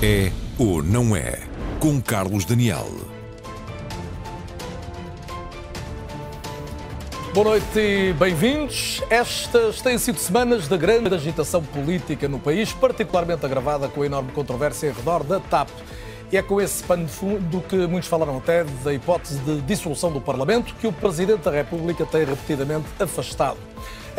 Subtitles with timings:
[0.00, 1.40] É ou não é?
[1.80, 2.86] Com Carlos Daniel.
[7.34, 9.02] Boa noite e bem-vindos.
[9.10, 14.30] Estas têm sido semanas de grande agitação política no país, particularmente agravada com a enorme
[14.30, 15.68] controvérsia em redor da TAP.
[16.30, 20.12] E é com esse pano de fundo que muitos falaram até da hipótese de dissolução
[20.12, 23.58] do Parlamento, que o Presidente da República tem repetidamente afastado.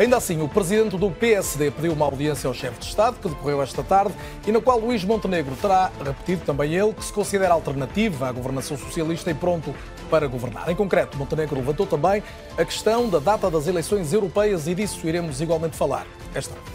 [0.00, 3.60] Ainda assim, o presidente do PSD pediu uma audiência ao chefe de Estado, que decorreu
[3.60, 4.14] esta tarde,
[4.46, 8.78] e na qual Luís Montenegro terá repetido também ele que se considera alternativa à governação
[8.78, 9.74] socialista e pronto
[10.08, 10.70] para governar.
[10.70, 12.22] Em concreto, Montenegro levantou também
[12.56, 16.70] a questão da data das eleições europeias e disso iremos igualmente falar esta noite.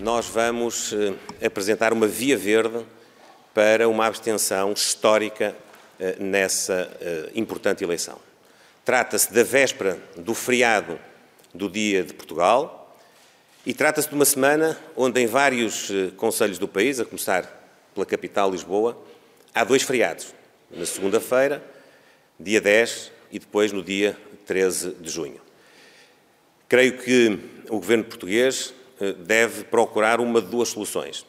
[0.00, 2.84] Nós vamos eh, apresentar uma via verde
[3.54, 5.54] para uma abstenção histórica
[6.18, 8.18] nessa eh, importante eleição.
[8.84, 10.98] Trata-se da véspera do feriado
[11.54, 12.96] do Dia de Portugal
[13.66, 17.44] e trata-se de uma semana onde, em vários eh, conselhos do país, a começar
[17.94, 18.98] pela capital, Lisboa,
[19.54, 20.34] há dois feriados.
[20.70, 21.62] Na segunda-feira,
[22.38, 25.40] dia 10, e depois no dia 13 de junho.
[26.68, 28.72] Creio que o governo português
[29.18, 31.26] deve procurar uma de duas soluções.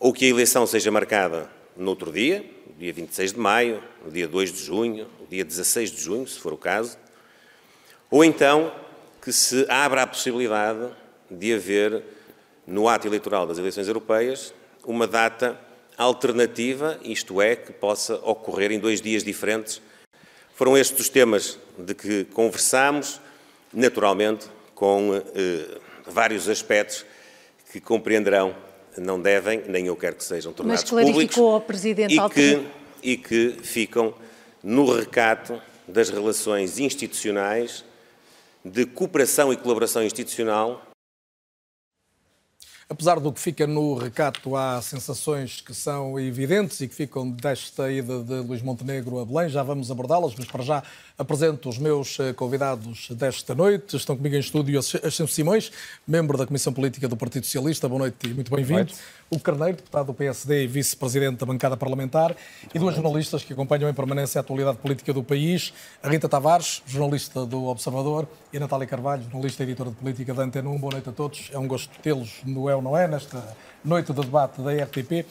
[0.00, 2.44] Ou que a eleição seja marcada no outro dia,
[2.78, 6.38] dia 26 de maio, no dia 2 de junho, no dia 16 de junho, se
[6.38, 6.98] for o caso,
[8.10, 8.72] ou então
[9.22, 10.88] que se abra a possibilidade
[11.30, 12.02] de haver,
[12.66, 14.52] no ato eleitoral das eleições europeias,
[14.84, 15.58] uma data
[15.96, 19.80] alternativa, isto é, que possa ocorrer em dois dias diferentes.
[20.54, 23.20] Foram estes os temas de que conversámos,
[23.72, 27.04] naturalmente, com eh, vários aspectos
[27.72, 28.54] que compreenderão
[28.98, 31.38] não devem, nem eu quero que sejam tornados Mas públicos.
[31.38, 32.66] ao Presidente e que,
[33.02, 34.14] e que ficam
[34.62, 37.84] no recato das relações institucionais,
[38.64, 40.86] de cooperação e colaboração institucional
[42.88, 47.90] Apesar do que fica no recato, há sensações que são evidentes e que ficam desta
[47.90, 49.48] ida de Luís Montenegro a Belém.
[49.48, 50.82] Já vamos abordá-las, mas para já
[51.18, 53.96] apresento os meus eh, convidados desta noite.
[53.96, 55.72] Estão comigo em estúdio Ascenso Simões,
[56.06, 57.88] membro da Comissão Política do Partido Socialista.
[57.88, 58.92] Boa noite e muito bem-vindo.
[59.30, 62.36] O Carneiro, deputado do PSD e vice-presidente da bancada parlamentar.
[62.62, 65.72] Muito e duas jornalistas que acompanham em permanência a atualidade política do país.
[66.02, 70.34] A Rita Tavares, jornalista do Observador, e a Natália Carvalho, jornalista e editora de política
[70.34, 70.78] da Antena 1.
[70.78, 71.50] Boa noite a todos.
[71.52, 73.42] É um gosto tê-los no É ou Não É, nesta
[73.82, 75.24] noite de debate da RTP.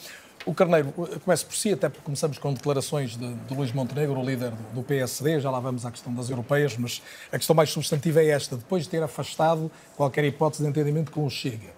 [0.46, 0.92] O Carneiro,
[1.24, 4.74] começo por si, até porque começamos com declarações de, de Luís Montenegro, o líder do,
[4.76, 7.02] do, PSD, já lá vamos à questão das europeias, mas
[7.32, 8.56] a questão mais substantiva é esta.
[8.56, 11.74] Depois de ter afastado qualquer hipótese de entendimento com o Chega,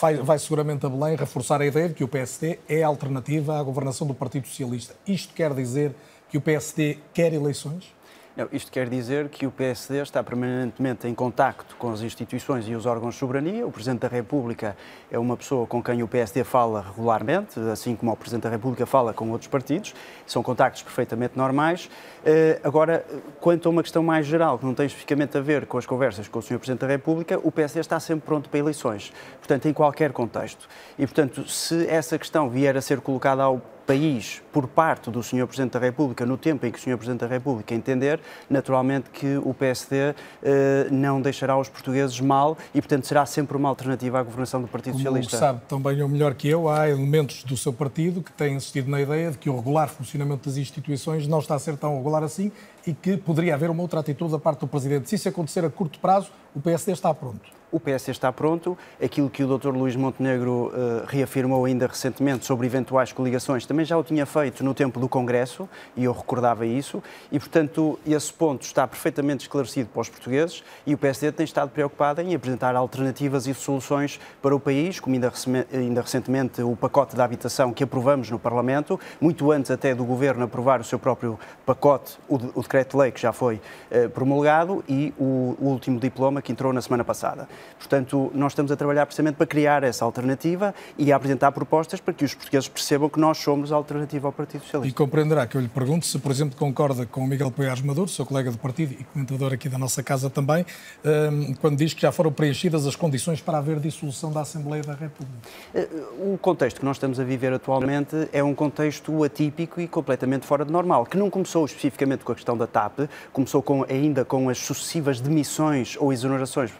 [0.00, 3.62] vai, vai seguramente a Belém reforçar a ideia de que o PSD é alternativa à
[3.64, 4.94] governação do Partido Socialista.
[5.04, 5.92] Isto quer dizer
[6.30, 7.92] que o PSD quer eleições?
[8.36, 12.74] Não, isto quer dizer que o PSD está permanentemente em contacto com as instituições e
[12.74, 13.64] os órgãos de soberania.
[13.64, 14.76] O Presidente da República
[15.08, 18.86] é uma pessoa com quem o PSD fala regularmente, assim como o Presidente da República
[18.86, 19.94] fala com outros partidos.
[20.26, 21.88] São contactos perfeitamente normais.
[22.24, 23.06] Eh, agora,
[23.40, 26.26] quanto a uma questão mais geral, que não tem especificamente a ver com as conversas
[26.26, 26.58] com o Sr.
[26.58, 29.12] Presidente da República, o PSD está sempre pronto para eleições.
[29.38, 30.68] Portanto, em qualquer contexto.
[30.98, 35.46] E, portanto, se essa questão vier a ser colocada ao país por parte do Sr.
[35.46, 36.96] Presidente da República, no tempo em que o Sr.
[36.96, 42.80] Presidente da República entender, naturalmente que o PSD eh, não deixará os portugueses mal e,
[42.80, 45.36] portanto, será sempre uma alternativa à governação do Partido Como Socialista.
[45.36, 49.00] sabe também ou melhor que eu, há elementos do seu partido que têm insistido na
[49.00, 52.50] ideia de que o regular funcionamento das instituições não está a ser tão regular assim
[52.86, 55.08] e que poderia haver uma outra atitude da parte do Presidente.
[55.08, 58.78] Se isso acontecer a curto prazo, o PSD está pronto o PS está pronto.
[59.02, 59.70] Aquilo que o Dr.
[59.70, 64.72] Luís Montenegro uh, reafirmou ainda recentemente sobre eventuais coligações também já o tinha feito no
[64.72, 67.02] tempo do Congresso e eu recordava isso.
[67.32, 71.70] E, portanto, esse ponto está perfeitamente esclarecido para os portugueses e o PSD tem estado
[71.70, 75.32] preocupado em apresentar alternativas e soluções para o país, como ainda,
[75.72, 80.44] ainda recentemente o pacote da habitação que aprovamos no Parlamento, muito antes até do Governo
[80.44, 83.56] aprovar o seu próprio pacote, o, o decreto-lei que já foi
[83.90, 87.48] uh, promulgado e o, o último diploma que entrou na semana passada.
[87.78, 92.14] Portanto, nós estamos a trabalhar precisamente para criar essa alternativa e a apresentar propostas para
[92.14, 94.88] que os portugueses percebam que nós somos a alternativa ao Partido Socialista.
[94.88, 98.08] E compreenderá que eu lhe pergunto se, por exemplo, concorda com o Miguel Poiares Maduro,
[98.08, 100.64] seu colega do partido e comentador aqui da nossa casa também,
[101.04, 104.94] hum, quando diz que já foram preenchidas as condições para haver dissolução da Assembleia da
[104.94, 105.34] República.
[105.74, 105.88] Eh,
[106.18, 110.64] o contexto que nós estamos a viver atualmente é um contexto atípico e completamente fora
[110.64, 113.00] de normal, que não começou especificamente com a questão da TAP,
[113.32, 116.72] começou com, ainda com as sucessivas demissões ou exonerações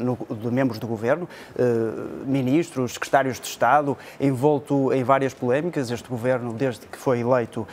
[0.00, 1.28] no no, de membros do governo,
[2.26, 7.66] ministros, secretários de Estado, envolto em várias polémicas, este governo, desde que foi eleito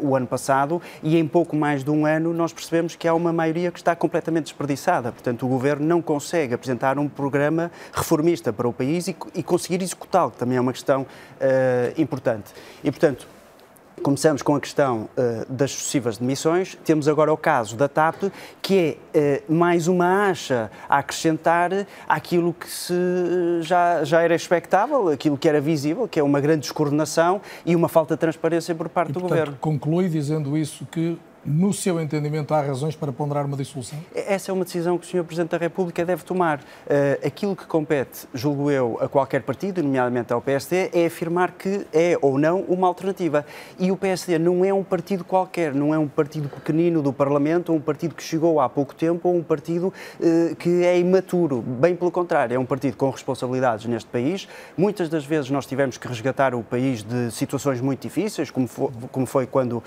[0.00, 3.32] o ano passado, e em pouco mais de um ano nós percebemos que há uma
[3.32, 5.12] maioria que está completamente desperdiçada.
[5.12, 9.82] Portanto, o governo não consegue apresentar um programa reformista para o país e, e conseguir
[9.82, 11.06] executá-lo, que também é uma questão
[11.96, 12.52] importante.
[12.82, 13.26] E, portanto,
[14.02, 16.76] Começamos com a questão uh, das sucessivas demissões.
[16.84, 18.32] Temos agora o caso da TAP,
[18.62, 22.94] que é uh, mais uma acha a acrescentar àquilo que se
[23.60, 27.88] já, já era expectável, aquilo que era visível, que é uma grande descoordenação e uma
[27.88, 29.58] falta de transparência por parte e, do portanto, Governo.
[29.60, 33.98] Conclui dizendo isso que no seu entendimento, há razões para ponderar uma dissolução?
[34.14, 35.24] Essa é uma decisão que o Sr.
[35.24, 36.58] Presidente da República deve tomar.
[36.60, 41.86] Uh, aquilo que compete, julgo eu, a qualquer partido, nomeadamente ao PSD, é afirmar que
[41.92, 43.44] é ou não uma alternativa.
[43.78, 47.72] E o PSD não é um partido qualquer, não é um partido pequenino do Parlamento,
[47.72, 51.62] um partido que chegou há pouco tempo, ou um partido uh, que é imaturo.
[51.62, 54.46] Bem pelo contrário, é um partido com responsabilidades neste país.
[54.76, 58.90] Muitas das vezes nós tivemos que resgatar o país de situações muito difíceis, como foi,
[59.10, 59.82] como foi quando uh,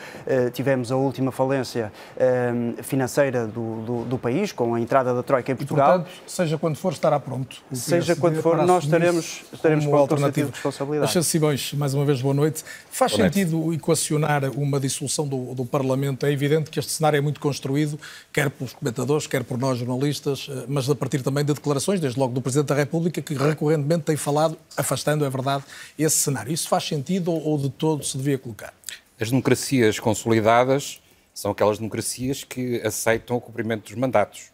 [0.52, 5.52] tivemos a última falência um, financeira do, do, do, país, com a entrada da Troika
[5.52, 5.90] em Portugal.
[5.90, 7.58] E, portanto, seja quando for, estará pronto.
[7.74, 11.04] Seja quando for, nós estaremos, estaremos com alternativa de responsabilidade.
[11.04, 12.64] Alexandre Simões, mais uma vez, boa noite.
[12.90, 13.78] Faz boa sentido noite.
[13.78, 16.26] equacionar uma dissolução do, do Parlamento?
[16.26, 18.00] É evidente que este cenário é muito construído,
[18.32, 22.18] quer pelos comentadores, quer por nós jornalistas, eh, mas a partir também de declarações, desde
[22.18, 25.64] logo do Presidente da República, que recorrentemente tem falado, afastando, é verdade,
[26.00, 26.52] esse cenário.
[26.52, 28.74] Isso faz sentido ou, ou de todo se devia colocar?
[29.20, 31.00] As democracias consolidadas
[31.34, 34.52] são aquelas democracias que aceitam o cumprimento dos mandatos.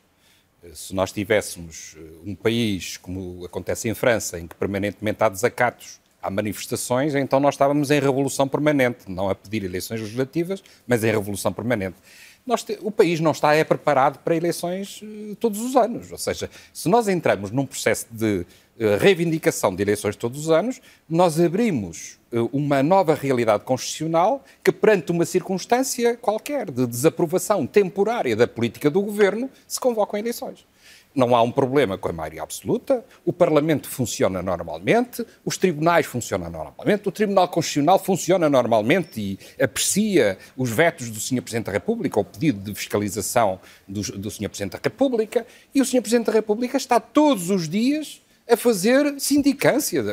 [0.63, 5.29] Eh, se nós tivéssemos eh, um país, como acontece em França, em que permanentemente há
[5.29, 11.03] desacatos, há manifestações, então nós estávamos em revolução permanente, não a pedir eleições legislativas, mas
[11.03, 11.97] em revolução permanente.
[12.65, 12.79] Te...
[12.81, 16.11] o país não está é preparado para eleições uh, todos os anos.
[16.11, 18.45] Ou seja, se nós entramos num processo de
[18.97, 25.11] reivindicação de eleições todos os anos, nós abrimos uh, uma nova realidade constitucional que, perante
[25.11, 30.65] uma circunstância qualquer de desaprovação temporária da política do governo, se convocam eleições
[31.13, 36.49] não há um problema com a maioria absoluta, o Parlamento funciona normalmente, os tribunais funcionam
[36.49, 41.41] normalmente, o Tribunal Constitucional funciona normalmente e aprecia os vetos do Sr.
[41.41, 44.49] Presidente da República, ou pedido de fiscalização do, do Sr.
[44.49, 46.01] Presidente da República, e o Sr.
[46.01, 50.03] Presidente da República está todos os dias a fazer sindicância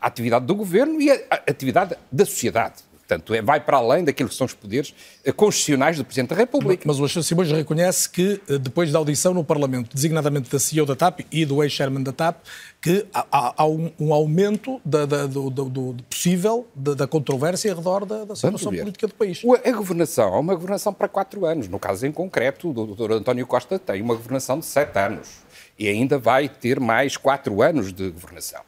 [0.00, 2.86] à atividade do governo e à atividade da sociedade.
[3.06, 4.92] Portanto, é, vai para além daquilo que são os poderes
[5.24, 6.82] eh, constitucionais do Presidente da República.
[6.84, 10.84] Mas o Alexandre Simões reconhece que, eh, depois da audição no Parlamento, designadamente da CEO
[10.84, 12.38] da TAP e do ex-chairman da TAP,
[12.82, 17.70] que há, há um, um, aumento da, da, do, do, do, possível da, da, controvérsia
[17.70, 19.40] ao redor da, da situação política do país.
[19.64, 21.68] A governação é uma governação para quatro anos.
[21.68, 23.12] No caso em concreto, o Dr.
[23.12, 25.28] António Costa tem uma governação de sete anos
[25.78, 28.62] e ainda vai ter mais quatro anos de governação.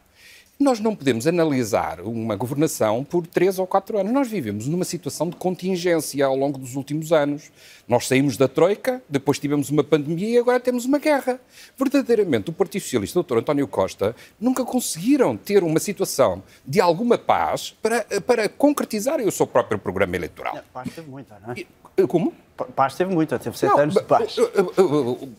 [0.61, 4.13] Nós não podemos analisar uma governação por três ou quatro anos.
[4.13, 7.53] Nós vivemos numa situação de contingência ao longo dos últimos anos.
[7.87, 11.41] Nós saímos da Troika, depois tivemos uma pandemia e agora temos uma guerra.
[11.79, 13.39] Verdadeiramente, o Partido Socialista, o Dr.
[13.39, 19.47] António Costa, nunca conseguiram ter uma situação de alguma paz para, para concretizarem o seu
[19.47, 20.59] próprio programa eleitoral.
[20.73, 21.67] Paz teve muita, não é?
[22.06, 22.33] Como?
[22.75, 24.37] Paz teve muita, teve sete não, anos de paz.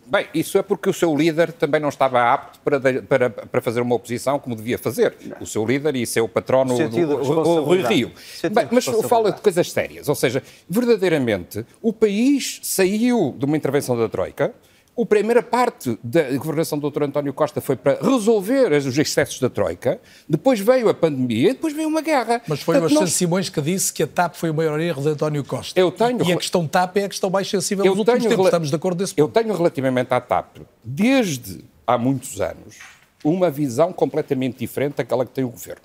[0.06, 3.82] Bem, isso é porque o seu líder também não estava apto para, para, para fazer
[3.82, 5.18] uma oposição como devia fazer.
[5.26, 5.38] Não.
[5.42, 8.12] O seu líder e seu patrono, o Rui Rio.
[8.52, 13.98] Bem, mas fala de coisas sérias, ou seja, verdadeiramente o país saiu de uma intervenção
[13.98, 14.54] da Troika,
[15.02, 17.04] a primeira parte da governação do Dr.
[17.04, 21.74] António Costa foi para resolver os excessos da Troika, depois veio a pandemia e depois
[21.74, 22.42] veio uma guerra.
[22.48, 23.14] Mas foi Portanto, o Alexandre nós...
[23.14, 25.80] Simões que disse que a TAP foi o maior erro de António Costa.
[25.80, 26.24] Eu tenho...
[26.28, 28.46] E a questão TAP é a questão mais sensível eu dos últimos tempos.
[28.46, 29.20] Estamos de acordo desse ponto.
[29.20, 32.78] Eu tenho relativamente à TAP, desde há muitos anos,
[33.24, 35.82] uma visão completamente diferente daquela que tem o Governo.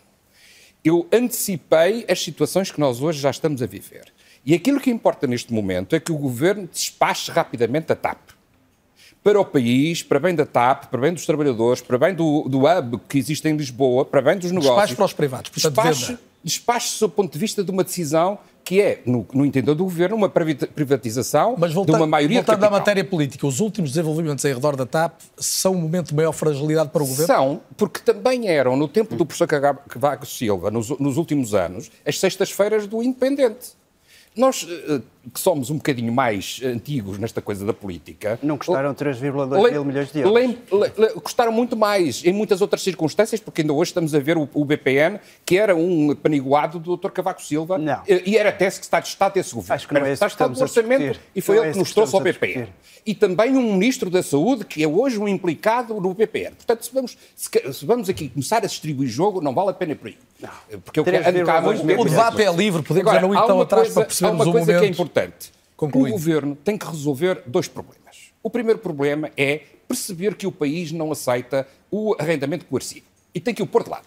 [0.85, 4.13] Eu antecipei as situações que nós hoje já estamos a viver.
[4.45, 8.34] E aquilo que importa neste momento é que o Governo despache rapidamente a TAP
[9.25, 12.67] para o país, para bem da TAP, para bem dos trabalhadores, para bem do, do
[12.67, 14.75] hub que existe em Lisboa, para bem dos negócios.
[14.75, 18.81] Despacho para os privados, portanto, despache, despache do ponto de vista de uma decisão que
[18.81, 23.05] é, no, no entender do governo, uma privatização Mas de uma maioria voltando à matéria
[23.05, 27.03] política, os últimos desenvolvimentos em redor da TAP são um momento de maior fragilidade para
[27.03, 27.27] o governo?
[27.27, 32.19] São, porque também eram, no tempo do professor Cavaco Silva, nos, nos últimos anos, as
[32.19, 33.73] sextas-feiras do Independente.
[34.35, 35.03] Nós uh,
[35.33, 38.39] que somos um bocadinho mais antigos nesta coisa da política.
[38.43, 40.35] Não custaram 3,2 mil milhões de euros.
[40.35, 44.37] Lem, le, custaram muito mais em muitas outras circunstâncias, porque ainda hoje estamos a ver
[44.37, 47.11] o, o BPN, que era um paniguado do Dr.
[47.11, 48.03] Cavaco Silva, não.
[48.07, 49.75] e era até secretário de Estado desse governo.
[49.75, 51.93] Acho que não é está Estado do Orçamento e foi não ele é que nos
[51.93, 52.69] trouxe ao BPN.
[53.07, 56.55] E também um Ministro da Saúde, que é hoje um implicado no BPN.
[56.57, 59.95] Portanto, se vamos, se, se vamos aqui começar a distribuir jogo, não vale a pena
[59.95, 60.17] por aí.
[60.41, 60.81] Não.
[60.81, 63.95] Porque eu quero O debate é livre, podemos Agora, já não ir tão atrás coisa,
[63.95, 64.97] para percebermos há uma coisa momento.
[65.15, 65.53] Que importante.
[65.77, 66.09] Concluindo.
[66.09, 68.33] O governo tem que resolver dois problemas.
[68.43, 73.55] O primeiro problema é perceber que o país não aceita o arrendamento coercivo e tem
[73.55, 74.07] que o pôr de lado.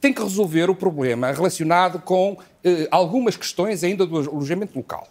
[0.00, 5.08] Tem que resolver o problema relacionado com eh, algumas questões ainda do alojamento local.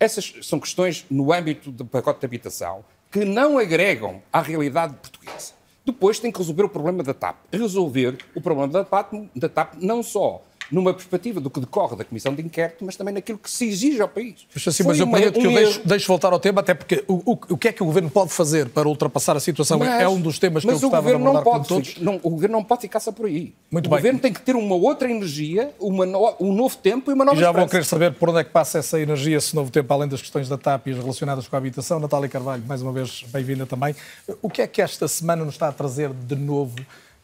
[0.00, 5.52] Essas são questões no âmbito do pacote de habitação que não agregam à realidade portuguesa.
[5.84, 7.36] Depois tem que resolver o problema da TAP.
[7.52, 12.04] Resolver o problema da TAP, da TAP não só numa perspectiva do que decorre da
[12.04, 14.46] Comissão de Inquérito, mas também naquilo que se exige ao país.
[14.54, 17.04] Mas, assim, mas eu prometo um que eu deixo, deixo, voltar ao tema, até porque
[17.06, 20.00] o, o, o, que é que o Governo pode fazer para ultrapassar a situação mas,
[20.00, 21.96] é um dos temas que eu gostava de abordar não pode, com todos.
[21.98, 23.54] Não, o Governo não pode ficar só por aí.
[23.70, 23.98] Muito o bem.
[23.98, 27.36] Governo tem que ter uma outra energia, uma no, um novo tempo e uma nova
[27.36, 27.66] E já esperança.
[27.66, 30.20] vou querer saber por onde é que passa essa energia, esse novo tempo, além das
[30.20, 32.00] questões da TAP e as relacionadas com a habitação.
[32.00, 33.94] Natália Carvalho, mais uma vez, bem-vinda também.
[34.40, 36.74] O que é que esta semana nos está a trazer de novo,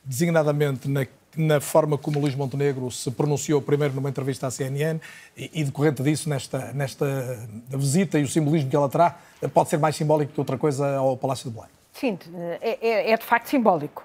[0.04, 1.06] designadamente na
[1.36, 5.00] na forma como Luís Montenegro se pronunciou primeiro numa entrevista à CNN
[5.36, 9.18] e, e decorrente disso, nesta, nesta visita e o simbolismo que ela terá,
[9.52, 11.70] pode ser mais simbólico que outra coisa ao Palácio de Belém?
[11.92, 12.18] Sim,
[12.60, 14.04] é, é, é de facto simbólico.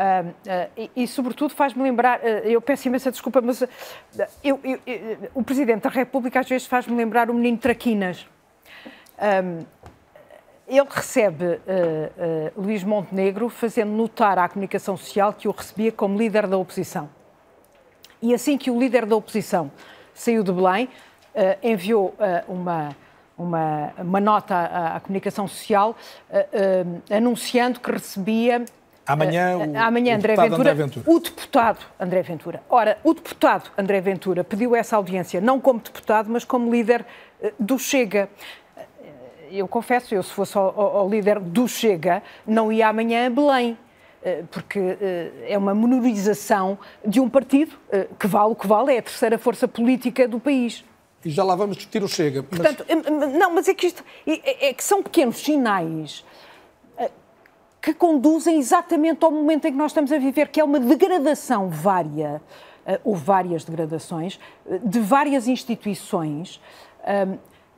[0.00, 3.62] Uh, uh, e, e, sobretudo, faz-me lembrar, uh, eu peço imensa desculpa, mas
[4.42, 4.78] eu, eu,
[5.34, 8.26] o Presidente da República às vezes faz-me lembrar o menino Traquinas
[10.70, 16.16] ele recebe uh, uh, Luís Montenegro fazendo notar à comunicação social que o recebia como
[16.16, 17.10] líder da oposição.
[18.22, 19.70] E assim que o líder da oposição
[20.14, 20.88] saiu de Belém,
[21.34, 22.14] uh, enviou
[22.46, 22.94] uma,
[23.36, 25.96] uma, uma, nota à, à comunicação social
[27.10, 28.64] anunciando que recebia
[29.06, 31.10] Amanhã, o, amanhã o André, deputado Ventura, André Ventura.
[31.10, 32.62] O deputado André Ventura.
[32.68, 37.04] Ora, o deputado André Ventura pediu essa audiência não como deputado, mas como líder
[37.58, 38.28] do Chega
[39.50, 43.76] eu confesso, eu se fosse o, líder do Chega, não ia amanhã a Belém
[44.50, 44.78] porque
[45.48, 47.74] é uma menorização de um partido
[48.18, 50.84] que vale o que vale, é a terceira força política do país.
[51.24, 52.44] E já lá vamos discutir o Chega.
[52.50, 52.60] Mas...
[52.60, 52.84] Portanto,
[53.38, 56.22] não, mas é que isto é, é que são pequenos sinais
[57.80, 61.70] que conduzem exatamente ao momento em que nós estamos a viver, que é uma degradação
[61.70, 62.42] vária,
[63.02, 64.38] ou várias degradações,
[64.84, 66.60] de várias instituições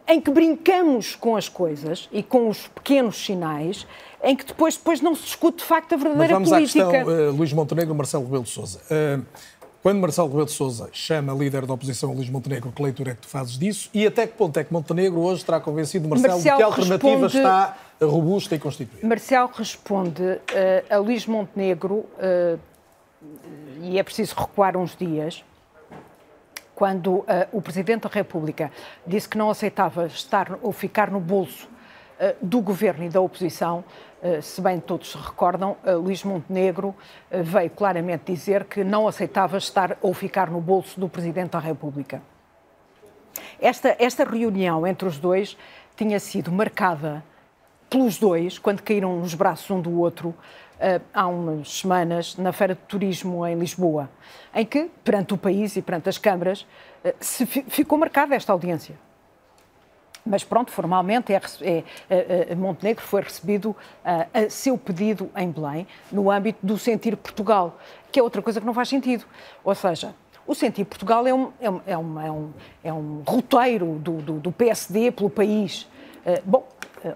[0.07, 3.87] em que brincamos com as coisas e com os pequenos sinais,
[4.23, 6.89] em que depois, depois não se discute de facto a verdadeira Mas vamos política.
[6.89, 8.81] à questão uh, Luís Montenegro Marcelo Rebelo de Sousa.
[8.91, 9.25] Uh,
[9.83, 13.23] quando Marcelo Rebelo de Sousa chama líder da oposição Luís Montenegro, que leitura é que
[13.23, 13.91] tu fazes disso?
[13.93, 16.67] E até que ponto é que Montenegro hoje terá convencido Marcelo, Marcelo de que a
[16.67, 17.37] alternativa responde...
[17.39, 19.07] está robusta e constituída?
[19.07, 20.41] Marcelo responde uh,
[20.89, 22.05] a Luís Montenegro,
[23.81, 25.45] e é preciso recuar uns dias,
[26.75, 28.71] quando uh, o Presidente da República
[29.07, 31.69] disse que não aceitava estar ou ficar no bolso
[32.19, 33.85] uh, do governo e da oposição,
[34.23, 36.95] uh, se bem todos se recordam, Luís Montenegro
[37.31, 42.23] veio claramente dizer que não aceitava estar ou ficar no bolso do Presidente da República.
[43.61, 45.57] Esta, esta reunião entre os dois
[45.97, 47.23] tinha sido marcada
[47.93, 50.35] pelos dois, quando caíram nos braços um do outro,
[51.13, 54.11] há umas semanas na Feira de Turismo em Lisboa,
[54.55, 56.67] em que, perante o país e perante as câmaras,
[57.21, 58.95] se ficou marcada esta audiência.
[60.25, 61.85] Mas pronto, formalmente é, é,
[62.51, 63.75] é, Montenegro foi recebido
[64.05, 67.77] a seu pedido em Belém, no âmbito do Sentir Portugal,
[68.11, 69.25] que é outra coisa que não faz sentido.
[69.65, 70.15] Ou seja,
[70.47, 72.51] o Sentir Portugal é um, é um, é um,
[72.85, 75.89] é um roteiro do, do, do PSD pelo país.
[76.45, 76.65] Bom,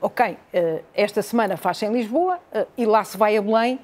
[0.00, 3.81] ok, uh, esta semana faz-se em Lisboa uh, e lá se vai a Belém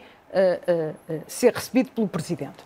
[1.26, 2.64] ser recebido pelo Presidente.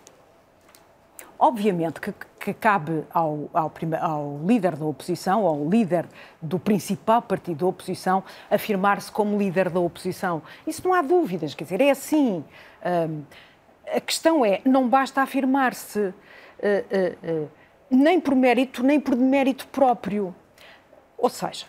[1.37, 6.07] Obviamente que, que cabe ao, ao, ao, líder da oposição, ao líder
[6.41, 10.43] do principal partido da oposição, afirmar-se como líder da oposição.
[10.65, 12.45] Isso não há dúvidas, quer dizer, é assim.
[13.93, 16.15] a questão é, não basta afirmar-se
[17.91, 20.33] nem por mérito, nem por demérito próprio.
[21.19, 21.67] Ou seja,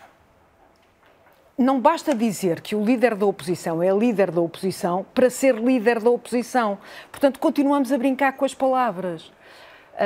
[1.58, 5.98] não basta dizer que o líder da oposição é líder da oposição para ser líder
[6.00, 6.78] da oposição.
[7.10, 9.32] Portanto, continuamos a brincar com as palavras.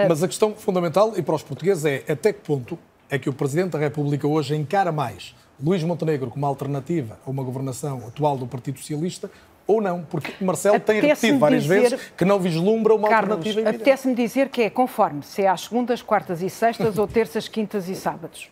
[0.09, 2.79] Mas a questão fundamental, e para os portugueses, é até que ponto
[3.11, 7.43] é que o Presidente da República hoje encara mais Luís Montenegro como alternativa a uma
[7.43, 9.31] governação atual do Partido Socialista
[9.67, 10.03] ou não?
[10.03, 14.49] Porque Marcelo tem repetido várias dizer, vezes que não vislumbra uma Carlos, alternativa apetece-me dizer
[14.49, 18.51] que é conforme, se é às segundas, quartas e sextas ou terças, quintas e sábados.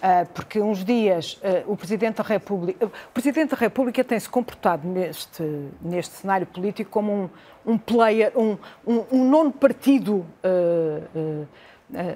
[0.00, 2.86] Uh, porque uns dias uh, o Presidente da República.
[2.86, 5.42] O Presidente da República tem-se comportado neste,
[5.82, 7.30] neste cenário político como um,
[7.66, 10.24] um player, um, um, um nono partido.
[10.42, 11.46] Um,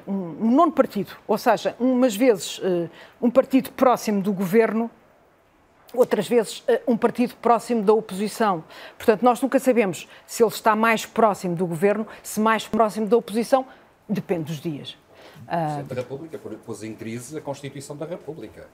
[0.07, 2.61] um nono partido, ou seja, umas vezes
[3.21, 4.89] um partido próximo do governo
[5.93, 8.63] outras vezes um partido próximo da oposição.
[8.97, 13.17] Portanto, nós nunca sabemos se ele está mais próximo do governo, se mais próximo da
[13.17, 13.67] oposição,
[14.09, 14.97] depende dos dias.
[15.45, 18.67] O Presidente da República pôs em crise a Constituição da República.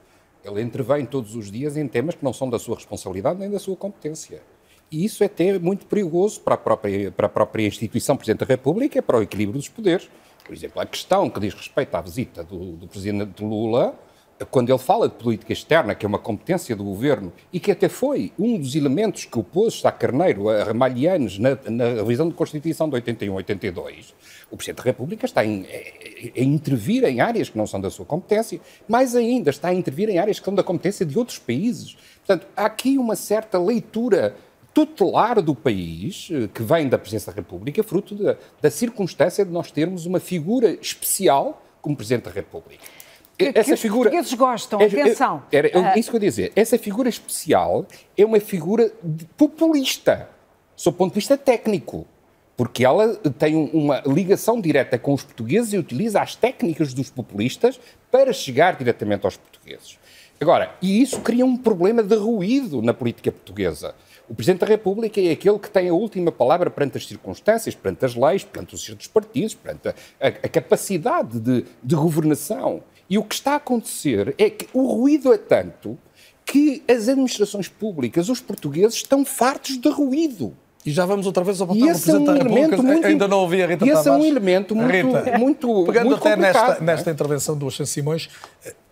[0.44, 3.58] Ele intervém todos os dias em temas que não são da sua responsabilidade nem da
[3.58, 4.42] sua competência.
[4.90, 8.46] E isso é até muito perigoso para a própria, para a própria instituição Presidente da
[8.46, 10.10] República e para o equilíbrio dos poderes.
[10.44, 13.94] Por exemplo, a questão que diz respeito à visita do, do Presidente Lula
[14.46, 17.88] quando ele fala de política externa, que é uma competência do governo, e que até
[17.88, 22.88] foi um dos elementos que opôs a Carneiro, a Ramalhianes, na, na revisão da Constituição
[22.88, 24.14] de 81 82,
[24.50, 27.90] o Presidente da República está em, a, a intervir em áreas que não são da
[27.90, 31.38] sua competência, mais ainda está a intervir em áreas que são da competência de outros
[31.38, 31.96] países.
[32.26, 34.34] Portanto, há aqui uma certa leitura
[34.72, 38.16] tutelar do país, eh, que vem da Presidência da República, fruto
[38.62, 42.84] da circunstância de nós termos uma figura especial como Presidente da República
[43.44, 45.42] que, essa que figura, os portugueses gostam, é, atenção.
[45.50, 46.52] Era, era, uh, isso que eu ia dizer.
[46.54, 48.92] Essa figura especial é uma figura
[49.36, 50.28] populista,
[50.76, 52.06] sob o ponto de vista técnico,
[52.56, 57.80] porque ela tem uma ligação direta com os portugueses e utiliza as técnicas dos populistas
[58.10, 59.98] para chegar diretamente aos portugueses.
[60.40, 63.94] Agora, e isso cria um problema de ruído na política portuguesa.
[64.26, 68.04] O Presidente da República é aquele que tem a última palavra perante as circunstâncias, perante
[68.04, 72.82] as leis, perante os certos partidos, perante a, a, a capacidade de, de governação.
[73.10, 75.98] E o que está a acontecer é que o ruído é tanto
[76.46, 80.56] que as administrações públicas, os portugueses, estão fartos de ruído.
[80.86, 82.82] E já vamos outra vez ao no Presidente é um República.
[82.82, 86.06] Muito, Ainda não ouvi a Rita E esse é um elemento muito, Rita, muito Pegando
[86.06, 86.80] muito até nesta, é?
[86.80, 88.30] nesta intervenção do Oxen Simões,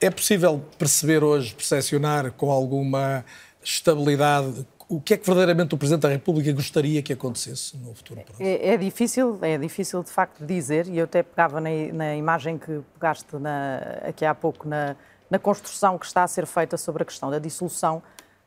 [0.00, 3.25] é possível perceber hoje, percepcionar com alguma
[3.64, 8.23] estabilidade o que é que verdadeiramente o Presidente da República gostaria que acontecesse no futuro
[8.23, 8.47] próximo?
[8.47, 12.57] É, é difícil, é difícil de facto dizer, e eu até pegava na, na imagem
[12.57, 14.97] que pegaste na, aqui há pouco na,
[15.30, 18.02] na construção que está a ser feita sobre a questão da dissolução,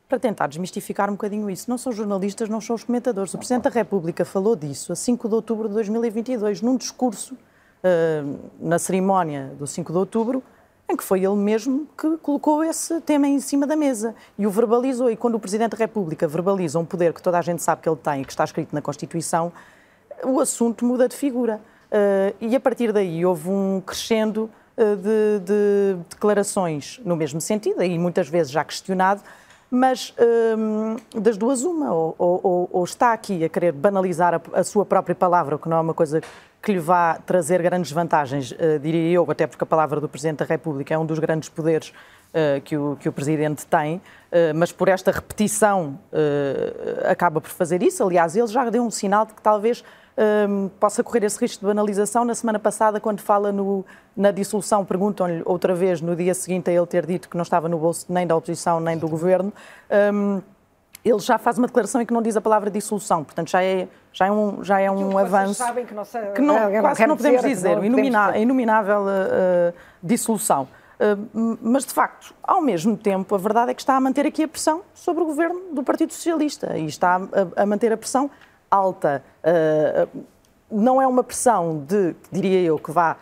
[0.08, 1.70] para tentar desmistificar um bocadinho isso.
[1.70, 3.32] Não são jornalistas, não são os comentadores.
[3.32, 8.50] O Presidente da República falou disso a 5 de outubro de 2022, num discurso uh,
[8.60, 10.42] na cerimónia do 5 de outubro,
[10.92, 14.50] em que foi ele mesmo que colocou esse tema em cima da mesa e o
[14.50, 15.10] verbalizou.
[15.10, 17.88] E quando o Presidente da República verbaliza um poder que toda a gente sabe que
[17.88, 19.52] ele tem e que está escrito na Constituição,
[20.24, 21.60] o assunto muda de figura.
[21.90, 27.82] Uh, e a partir daí houve um crescendo uh, de, de, declarações no mesmo sentido,
[27.82, 29.22] e muitas vezes já questionado,
[29.74, 34.62] mas uh, das duas uma, ou, ou, ou, está aqui a querer banalizar a, a
[34.62, 36.20] sua própria palavra, que não é uma coisa
[36.60, 40.40] que lhe vá trazer grandes vantagens, uh, diria eu, até porque a palavra do Presidente
[40.40, 44.54] da República é um dos grandes poderes uh, que, o, que o Presidente tem, uh,
[44.54, 45.98] mas por esta repetição
[47.08, 48.04] acaba por fazer isso.
[48.04, 49.82] Aliás, ele já deu um sinal de que talvez
[50.78, 52.24] possa correr esse risco de banalização.
[52.24, 53.84] Na semana passada, quando fala no,
[54.16, 57.68] na dissolução, perguntam-lhe outra vez, no dia seguinte a ele ter dito que não estava
[57.68, 59.52] no bolso nem da oposição nem do governo.
[60.12, 60.42] Um,
[61.04, 63.88] ele já faz uma declaração em que não diz a palavra dissolução, portanto já é,
[64.12, 67.06] já é um, já é um avanço sabem que não, sei, que não, não quase
[67.06, 70.68] não podemos dizer, dizer inominável, inominável uh, dissolução.
[71.02, 74.44] Uh, mas, de facto, ao mesmo tempo, a verdade é que está a manter aqui
[74.44, 78.30] a pressão sobre o governo do Partido Socialista e está a, a manter a pressão
[78.74, 79.22] alta.
[79.44, 80.24] Uh,
[80.70, 83.16] não é uma pressão de, diria eu, que vá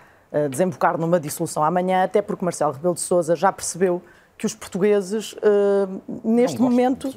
[0.48, 4.00] desembocar numa dissolução amanhã, até porque Marcelo Rebelo de Sousa já percebeu
[4.38, 5.34] que os portugueses,
[6.24, 7.12] neste momento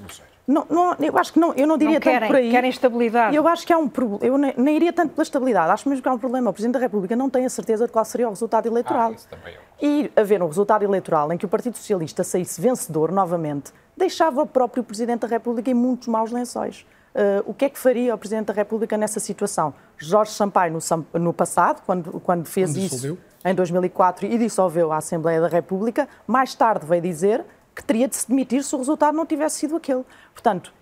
[0.46, 2.52] não, não, eu acho que não, eu não diria não querem, tanto por aí.
[2.52, 3.36] Querem estabilidade.
[3.36, 4.26] Eu acho que há um problema.
[4.26, 5.72] Eu nem, nem, iria tanto pela estabilidade.
[5.72, 6.50] Acho mesmo que há um problema.
[6.50, 9.12] O Presidente da República não tem a certeza de qual seria o resultado eleitoral.
[9.12, 9.58] Ah, isso também é.
[9.82, 14.48] E haver um resultado eleitoral em que o Partido Socialista saísse vencedor novamente, deixava o
[14.48, 16.86] próprio Presidente da República em muitos maus lençóis.
[17.14, 19.74] Uh, o que é que faria o Presidente da República nessa situação?
[19.98, 24.98] Jorge Sampaio, no, no passado, quando, quando fez quando isso em 2004 e dissolveu a
[24.98, 27.46] Assembleia da República, mais tarde veio dizer
[27.76, 30.04] que teria de se demitir se o resultado não tivesse sido aquele.
[30.34, 30.74] Portanto,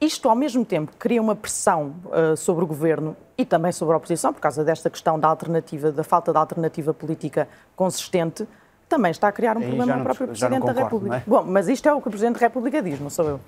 [0.00, 3.96] isto ao mesmo tempo cria uma pressão uh, sobre o governo e também sobre a
[3.96, 8.46] oposição, por causa desta questão da alternativa, da falta de alternativa política consistente,
[8.88, 11.16] também está a criar um problema no próprio Presidente concordo, da República.
[11.16, 11.22] É?
[11.26, 13.40] Bom, mas isto é o que o Presidente da República diz, não sou eu.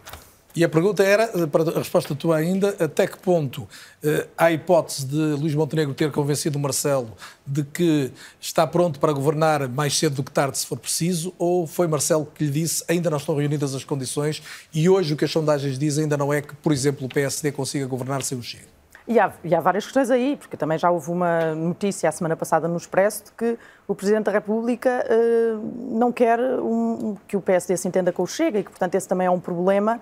[0.55, 3.67] E a pergunta era, para a resposta tua ainda, até que ponto
[4.03, 7.11] eh, há a hipótese de Luís Montenegro ter convencido Marcelo
[7.47, 11.67] de que está pronto para governar mais cedo do que tarde, se for preciso, ou
[11.67, 14.43] foi Marcelo que lhe disse ainda não estão reunidas as condições
[14.75, 17.51] e hoje o que as sondagens dizem ainda não é que, por exemplo, o PSD
[17.53, 18.83] consiga governar sem o Chega?
[19.09, 22.37] E há, e há, várias questões aí, porque também já houve uma notícia a semana
[22.37, 27.41] passada no Expresso de que o Presidente da República uh, não quer um, que o
[27.41, 30.01] PSD se entenda com o Chega e que, portanto, esse também é um problema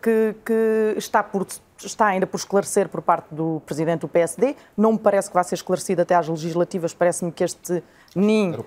[0.00, 1.46] que, que está, por,
[1.82, 4.54] está ainda por esclarecer por parte do Presidente do PSD.
[4.76, 7.82] Não me parece que vá ser esclarecido até às legislativas, parece-me que este
[8.14, 8.52] NIM...
[8.52, 8.62] Uh,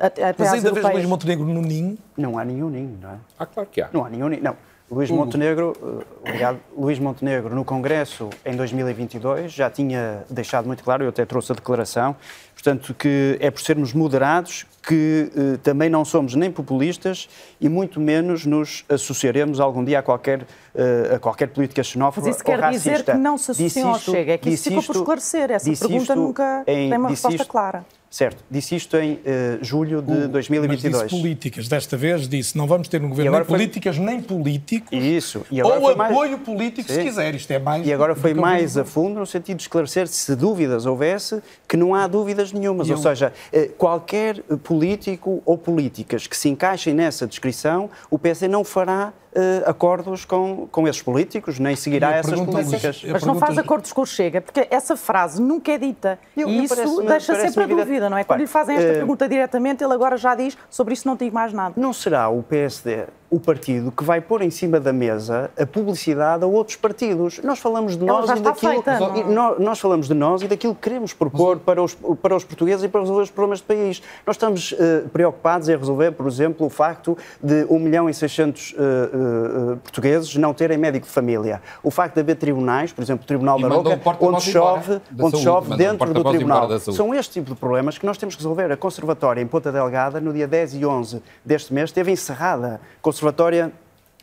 [0.00, 1.98] até, até Mas ainda vês Luís Montenegro no NIM?
[2.16, 3.16] Não há nenhum NIM, não é?
[3.38, 3.88] Ah, claro que há.
[3.92, 4.56] Não há nenhum NIM, não.
[4.90, 6.60] Luís Montenegro, eh, obrigado.
[6.76, 11.54] Luís Montenegro, no Congresso em 2022, já tinha deixado muito claro, eu até trouxe a
[11.54, 12.14] declaração,
[12.52, 17.98] portanto, que é por sermos moderados que eh, também não somos nem populistas e muito
[17.98, 22.70] menos nos associaremos algum dia a qualquer, eh, a qualquer política xenófoba Mas isso quer
[22.70, 25.50] dizer que não se associam ao Chega, é que isso ficou por esclarecer.
[25.50, 27.86] Essa pergunta nunca em, tem uma resposta isto, clara.
[28.14, 29.18] Certo, disse isto em uh,
[29.60, 30.94] julho de o, 2022.
[30.94, 33.56] Mas disse políticas, desta vez disse não vamos ter um governo nem foi...
[33.56, 34.92] políticas nem políticos.
[34.92, 35.44] Isso.
[35.50, 36.42] E agora ou apoio mais...
[36.42, 36.94] político, Sim.
[36.94, 37.34] se quiser.
[37.34, 37.84] Isto é mais.
[37.84, 41.92] E agora foi mais a fundo no sentido de esclarecer se dúvidas houvesse, que não
[41.92, 42.88] há dúvidas nenhumas.
[42.88, 42.94] Eu...
[42.94, 48.62] Ou seja, uh, qualquer político ou políticas que se encaixem nessa descrição, o PSD não
[48.62, 53.04] fará uh, acordos com, com esses políticos, nem seguirá essas políticas.
[53.04, 56.18] Mas não faz acordos com o Chega, porque essa frase nunca é dita.
[56.36, 58.24] Eu, e isso deixa sempre a dúvida, não é?
[58.24, 61.34] Quando lhe fazem esta uh, pergunta diretamente, ele agora já diz sobre isso não digo
[61.34, 61.74] mais nada.
[61.76, 66.44] Não será o PSD o partido que vai pôr em cima da mesa a publicidade
[66.44, 67.40] a outros partidos.
[67.42, 70.74] Nós falamos de nós e daquilo feita, e nós, nós, falamos de nós e daquilo
[70.74, 74.02] que queremos propor para os, para os portugueses e para resolver os problemas do país.
[74.26, 78.72] Nós estamos uh, preocupados em resolver, por exemplo, o facto de 1 milhão e 600
[78.72, 81.60] uh, uh, portugueses não terem médico de família.
[81.82, 85.30] O facto de haver tribunais, por exemplo, o Tribunal e da Roca, onde chove, onde
[85.30, 86.78] saúde, chove dentro do Tribunal.
[86.78, 88.70] São este tipo de problemas que nós temos que resolver.
[88.70, 92.80] A Conservatória em Ponta Delgada, no dia 10 e 11 deste mês, esteve encerrada
[93.14, 93.72] conservatória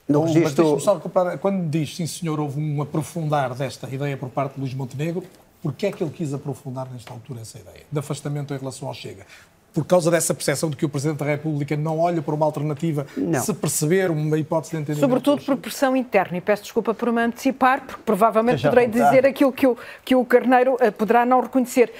[0.07, 0.73] no não, registro...
[0.73, 4.59] Mas só comparar, quando diz, sim senhor, houve um aprofundar desta ideia por parte de
[4.59, 5.23] Luís Montenegro,
[5.61, 8.93] porquê é que ele quis aprofundar nesta altura essa ideia de afastamento em relação ao
[8.93, 9.25] Chega?
[9.73, 13.07] Por causa dessa percepção de que o Presidente da República não olha para uma alternativa,
[13.15, 13.39] não.
[13.41, 14.99] se perceber uma hipótese de entendimento.
[14.99, 19.53] Sobretudo por pressão interna, e peço desculpa por me antecipar, porque provavelmente poderei dizer aquilo
[19.53, 21.93] que o, que o Carneiro uh, poderá não reconhecer.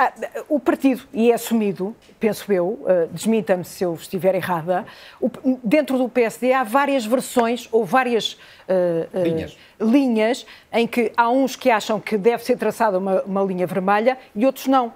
[0.00, 0.12] Ah,
[0.48, 4.86] o partido, e é assumido, penso eu, uh, desmita-me se eu estiver errada,
[5.20, 5.28] o,
[5.64, 9.58] dentro do PSD há várias versões ou várias uh, linhas.
[9.80, 14.16] linhas em que há uns que acham que deve ser traçada uma, uma linha vermelha
[14.36, 14.92] e outros não.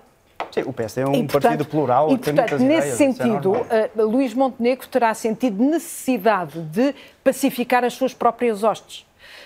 [0.53, 2.13] Sim, o PSD é um e, portanto, partido plural.
[2.13, 7.85] E, portanto, nesse ideias, é sentido, é uh, Luís Montenegro terá sentido necessidade de pacificar
[7.85, 9.05] as suas próprias hostes.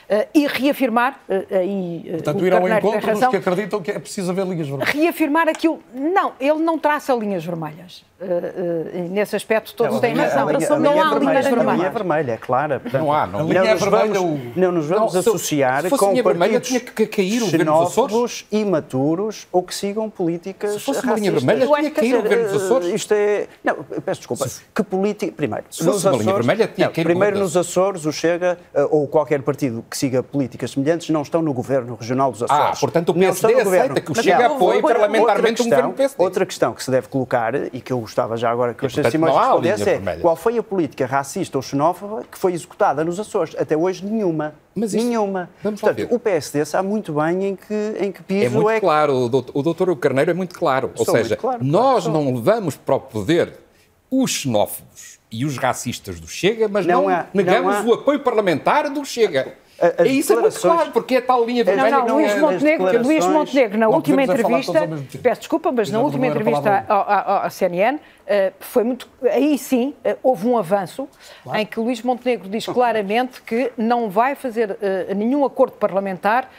[0.09, 3.91] Uh, e reafirmar, uh, e, uh, Portanto, ir ao encontro razão, dos que acreditam que
[3.91, 4.95] é preciso haver linhas vermelhas.
[4.95, 5.83] Reafirmar aquilo.
[5.93, 8.05] Não, ele não traça linhas vermelhas.
[8.21, 10.47] Uh, uh, nesse aspecto todos têm razão.
[10.79, 11.47] não há linhas vermelhas.
[11.47, 12.81] A linha é vermelha, é clara.
[12.93, 13.27] não há.
[13.27, 14.21] Não, é vermelha.
[14.21, 18.47] Vamos, não nos vamos não, associar se, se com partidos tinha que cair o xenófobos,
[18.53, 22.53] imaturos ou que sigam políticas Se fosse uma linha vermelha, tinha que cair o governo
[22.53, 22.89] dos Açores.
[22.95, 23.47] Isto é...
[23.65, 24.47] Não, peço desculpa.
[24.75, 25.33] Que política...
[25.33, 28.59] Primeiro, se fosse uma linha vermelha, tinha que cair Primeiro, nos Açores, o Chega
[28.91, 32.77] ou qualquer partido que que siga políticas semelhantes não estão no governo regional dos Açores.
[32.77, 36.23] Ah, portanto o PSD aceita que o Chega apoie parlamentarmente um governo PSD.
[36.23, 39.11] Outra questão que se deve colocar, e que eu gostava já agora que o Sr.
[39.11, 43.55] Simões respondesse, é qual foi a política racista ou xenófoba que foi executada nos Açores?
[43.59, 44.55] Até hoje, nenhuma.
[44.75, 45.51] Mas isto, nenhuma.
[45.63, 48.81] Portanto, o PSD sabe muito bem em que, em que piso é muito é...
[48.81, 50.93] claro, o doutor Carneiro é muito claro.
[50.97, 53.53] Ou seja, claro, nós claro, não levamos para o poder
[54.11, 57.85] os xenófobos e os racistas do Chega, mas não, não há, negamos não há...
[57.85, 59.55] o apoio parlamentar do Chega.
[59.79, 61.99] As isso é muito claro, porque é tal linha vermelha.
[61.99, 64.89] Não, não, Luís, é Montenegro, Luís Montenegro, na última entrevista,
[65.23, 69.09] peço desculpa, mas na última entrevista à CNN, Uh, foi muito.
[69.23, 71.09] Aí sim uh, houve um avanço
[71.45, 71.61] claro.
[71.61, 76.51] em que Luís Montenegro diz claramente que não vai fazer uh, nenhum acordo parlamentar,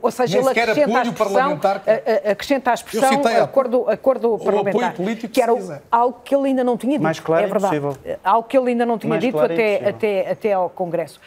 [0.00, 2.30] ou seja, ele acrescenta a expressão, que...
[2.30, 5.52] acrescenta a expressão acordo, acordo parlamentar, político, que era
[5.90, 7.02] algo que ele ainda não tinha dito.
[7.02, 7.80] Mais claro é verdade.
[7.80, 8.18] Possível.
[8.24, 11.20] Algo que ele ainda não tinha Mais dito claro até, até, até ao Congresso.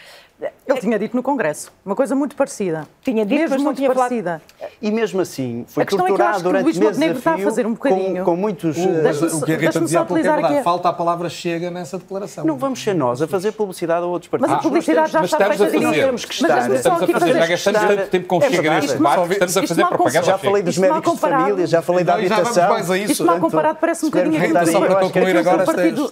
[0.68, 2.88] Ele tinha dito no Congresso, uma coisa muito parecida.
[3.04, 4.42] Tinha dito, mesmo mas muito parecida.
[4.58, 4.74] Falado...
[4.82, 8.24] E mesmo assim, foi torturado é durante meses a fio, está a fazer um bocadinho.
[8.24, 8.78] Com, com muitos...
[8.78, 10.64] O, uh, o que a Rita dizia é verdade.
[10.64, 12.46] Falta a palavra chega nessa declaração.
[12.46, 14.52] Não vamos ser nós a fazer publicidade a outros partidos.
[14.52, 15.80] Mas a publicidade já está feita.
[15.80, 16.70] Mas temos que estar.
[16.70, 19.86] Mas estamos a fazer, já gastamos tanto tempo com chega neste debate, estamos a fazer
[19.86, 22.96] propaganda Já falei dos médicos de família, já falei da habitação.
[22.96, 24.42] Isto mal comparado parece um bocadinho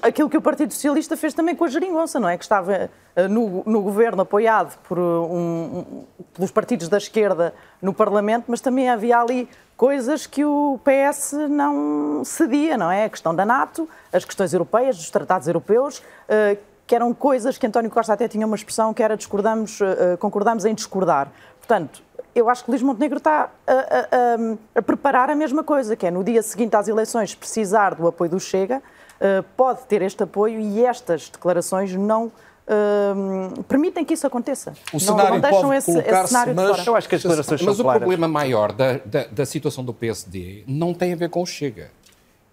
[0.02, 2.38] aquilo que o Partido Socialista fez também com a geringonça, não é?
[2.38, 8.46] Que estava eh, no governo apoiado por um, um, pelos partidos da esquerda no Parlamento,
[8.48, 13.06] mas também havia ali coisas que o PS não cedia, não é?
[13.06, 17.68] A questão da NATO, as questões europeias, dos tratados europeus, uh, que eram coisas que
[17.68, 21.32] António Costa até tinha uma expressão que era discordamos, uh, concordamos em discordar.
[21.60, 22.02] Portanto,
[22.34, 26.12] eu acho que Luís Montenegro está a, a, a, preparar a mesma coisa, que é
[26.12, 30.60] no dia seguinte às eleições precisar do apoio do Chega, uh, pode ter este apoio
[30.60, 32.32] e estas declarações não
[32.70, 34.74] Uh, permitem que isso aconteça.
[34.94, 36.90] O não, cenário não deixam esse, esse, cenário mas, de fora.
[36.90, 39.92] Eu acho que as declarações mas são o problema maior da, da, da, situação do
[39.92, 41.90] PSD não tem a ver com o Chega.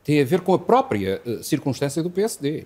[0.02, 2.64] Tem a ver com a própria uh, circunstância do PSD.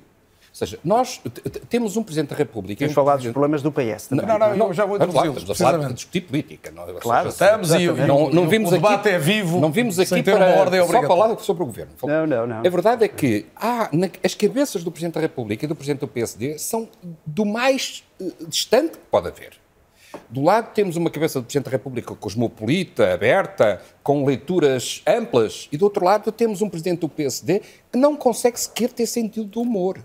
[0.50, 1.20] Ou seja, nós
[1.68, 2.78] temos um Presidente da República...
[2.80, 4.26] Temos um falar dos problemas do PS também.
[4.26, 5.36] Não, não, não, já vou introduzi-los.
[5.38, 6.72] Estamos a falar de discutir política.
[6.72, 6.92] Não, é?
[6.94, 10.36] claro, estamos e, não, não vimos o debate aqui, é vivo, Não vimos aqui para
[10.36, 11.92] uma ordem só falar sobre o Governo.
[12.02, 12.58] Não, não, não.
[12.58, 16.00] A verdade é que há, na, as cabeças do Presidente da República e do Presidente
[16.00, 16.88] do PSD são
[17.24, 19.52] do mais uh, distante que pode haver.
[20.28, 25.76] Do lado temos uma cabeça do Presidente da República cosmopolita, aberta, com leituras amplas, e
[25.76, 29.60] do outro lado temos um Presidente do PSD que não consegue sequer ter sentido do
[29.62, 29.98] humor.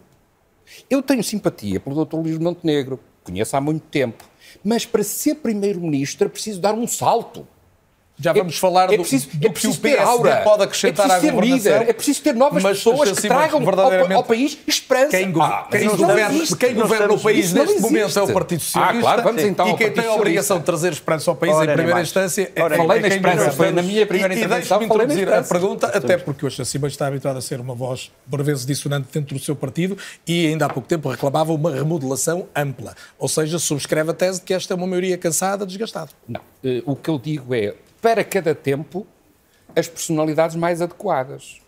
[0.90, 2.16] Eu tenho simpatia pelo Dr.
[2.18, 4.24] Luís Montenegro, conheço há muito tempo,
[4.64, 7.48] mas para ser Primeiro-Ministro é preciso dar um salto.
[8.18, 10.64] Já vamos é, falar é preciso, do, do é preciso que o PSD aura, pode
[10.64, 11.56] acrescentar é à governação.
[11.56, 15.10] Líder, é preciso ter novas mas, pessoas que tragam ao, ao, país esperança.
[15.18, 18.98] Quem, go ah, quem governa, quem governa o país neste momento é o Partido Socialista.
[18.98, 21.72] Ah, claro, vamos então e quem tem a obrigação de trazer esperança ao país ora,
[21.72, 24.78] em primeira instância é ora, Falei na esperança, foi na minha primeira e, intervenção.
[24.78, 28.12] E deixe-me introduzir a pergunta, até porque hoje acima está habituado a ser uma voz,
[28.30, 32.48] por vezes, dissonante dentro do seu partido e ainda há pouco tempo reclamava uma remodelação
[32.56, 32.96] ampla.
[33.20, 36.12] Ou seja, subscreve a tese de que esta é uma maioria cansada, desgastada.
[36.28, 36.42] Não.
[36.64, 37.74] Eh, o que eu digo é,
[38.06, 39.08] para cada tempo
[39.76, 41.60] as personalidades mais adequadas.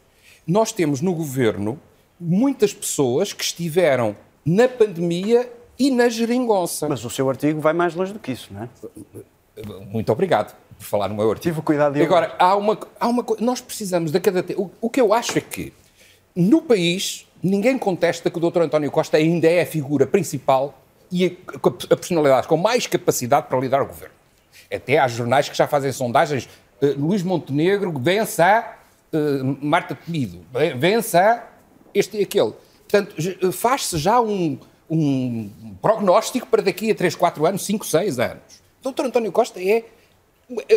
[0.45, 1.79] Nós temos no governo
[2.19, 6.87] muitas pessoas que estiveram na pandemia e na geringonça.
[6.87, 8.69] Mas o seu artigo vai mais longe do que isso, não é?
[9.87, 11.55] Muito obrigado por falar no meu artigo.
[11.55, 14.45] Tive cuidado de Agora, há uma, há uma Nós precisamos de cada.
[14.55, 15.73] O, o que eu acho é que
[16.35, 18.61] no país ninguém contesta que o Dr.
[18.61, 20.79] António Costa ainda é a figura principal
[21.11, 21.29] e a,
[21.93, 24.16] a personalidade com mais capacidade para lidar o governo.
[24.73, 26.47] Até há jornais que já fazem sondagens
[26.81, 28.75] uh, Luís Montenegro vence a
[29.13, 30.45] uh, Marta Temido,
[30.77, 31.47] vence a
[31.93, 32.53] este e aquele.
[32.87, 34.57] Portanto, eh, faz-se já um,
[34.89, 35.49] um
[35.81, 38.61] prognóstico para daqui a 3, 4 anos, 5, 6 anos.
[38.81, 39.83] Doutor António Costa é,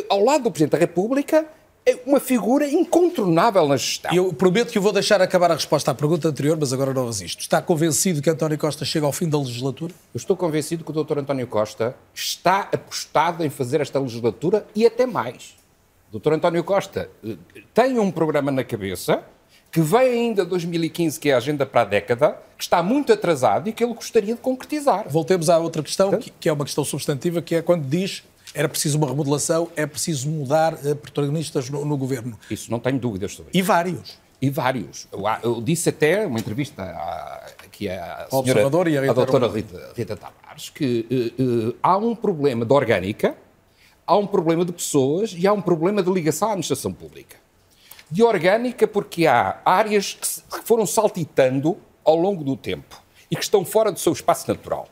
[0.08, 1.59] ao lado do Presidente da República, é
[2.06, 4.12] uma figura incontornável na gestão.
[4.14, 7.06] Eu prometo que eu vou deixar acabar a resposta à pergunta anterior, mas agora não
[7.06, 7.40] resisto.
[7.40, 9.92] Está convencido que António Costa chega ao fim da legislatura?
[10.14, 11.18] Eu estou convencido que o Dr.
[11.18, 15.56] António Costa está apostado em fazer esta legislatura e até mais.
[16.12, 16.34] Dr.
[16.34, 17.36] António Costa eh,
[17.72, 19.22] tem um programa na cabeça
[19.70, 23.68] que vem ainda 2015, que é a agenda para a década, que está muito atrasado
[23.68, 25.08] e que ele gostaria de concretizar.
[25.08, 28.98] Voltemos à outra questão, que é uma questão substantiva, que é quando diz era preciso
[28.98, 32.38] uma remodelação, é preciso mudar uh, protagonistas no, no, governo.
[32.50, 33.58] Isso não tenho dúvidas sobre isso.
[33.58, 34.18] E vários.
[34.42, 35.06] E vários.
[35.12, 39.92] Eu, eu disse até, uma entrevista à, aqui à senhora, e a, a doutora Rita,
[39.96, 43.36] Rita Tavares, que uh, uh, há um problema de orgânica
[44.10, 47.36] há um problema de pessoas e há um problema de ligação à administração pública.
[48.10, 53.64] De orgânica, porque há áreas que foram saltitando ao longo do tempo e que estão
[53.64, 54.88] fora do seu espaço natural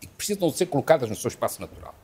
[0.00, 1.94] e que precisam ser colocadas no seu espaço natural.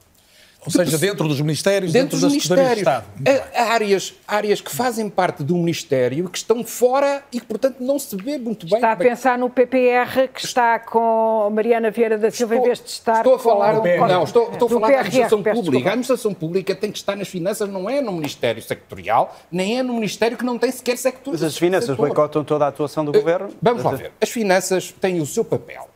[0.65, 2.75] Ou seja, dentro dos ministérios, dentro, dentro dos ministérios.
[2.75, 3.07] De Estado.
[3.55, 7.99] Há áreas, áreas que fazem parte do Ministério que estão fora e que, portanto, não
[7.99, 8.77] se vê muito bem.
[8.77, 12.83] Está a pensar no PPR que está com Mariana Vieira da Silva estou, em vez
[12.83, 14.07] de estar estou a falar, com...
[14.07, 15.89] Não, estou, estou a falar PRR, da administração pública.
[15.89, 19.83] A administração pública tem que estar nas finanças, não é no Ministério sectorial, nem é
[19.83, 21.33] no Ministério que não tem sequer sector.
[21.33, 23.51] Mas as finanças boicotam toda a atuação do Governo?
[23.63, 24.13] Vamos lá ver.
[24.21, 25.89] As finanças têm o seu papel.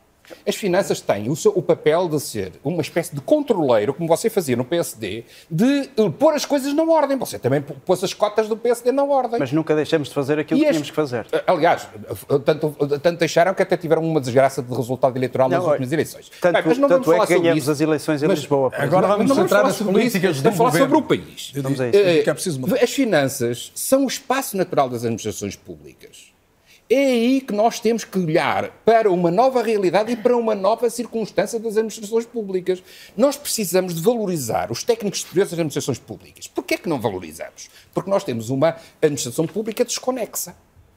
[0.47, 4.31] As finanças têm o, seu, o papel de ser uma espécie de controleiro, como você
[4.31, 7.17] fazia no PSD, de uh, pôr as coisas na ordem.
[7.19, 9.39] Você também pôs as cotas do PSD na ordem.
[9.39, 11.27] Mas nunca deixamos de fazer aquilo e que tínhamos que fazer.
[11.33, 15.63] Eh, aliás, eh, tanto, tanto, deixaram que até tiveram uma desgraça de resultado eleitoral nas
[15.63, 16.31] não, últimas eleições.
[16.41, 18.71] Tanto, Bem, mas não tanto vamos é que ganhamos as eleições em mas, Lisboa.
[18.75, 21.53] Agora vamos não centrar nas políticas do falar sobre o país.
[21.55, 21.99] Vamos a isso.
[21.99, 26.30] Uh, é preciso as finanças são o espaço natural das administrações públicas.
[26.93, 30.91] É aí que nós temos que olhar para uma nova realidade e para uma nova
[30.91, 32.83] circunstância das administrações públicas.
[33.17, 36.49] Nós precisamos de valorizar os técnicos superiores das administrações públicas.
[36.49, 37.71] Porquê é que não valorizamos?
[37.95, 40.57] Porque nós temos uma administração pública desconexa.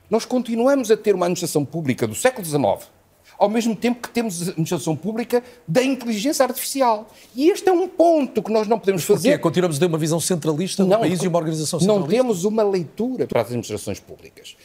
[0.10, 2.89] Nós continuamos a ter uma administração pública do século XIX,
[3.38, 7.10] ao mesmo tempo que temos administração pública da inteligência artificial.
[7.36, 9.30] E este é um ponto que nós não podemos fazer.
[9.30, 9.41] Porquê?
[9.41, 12.08] Continuamos a ter uma visão centralista do não, país e uma organização centralista?
[12.08, 14.56] Não temos uma leitura para as administrações públicas.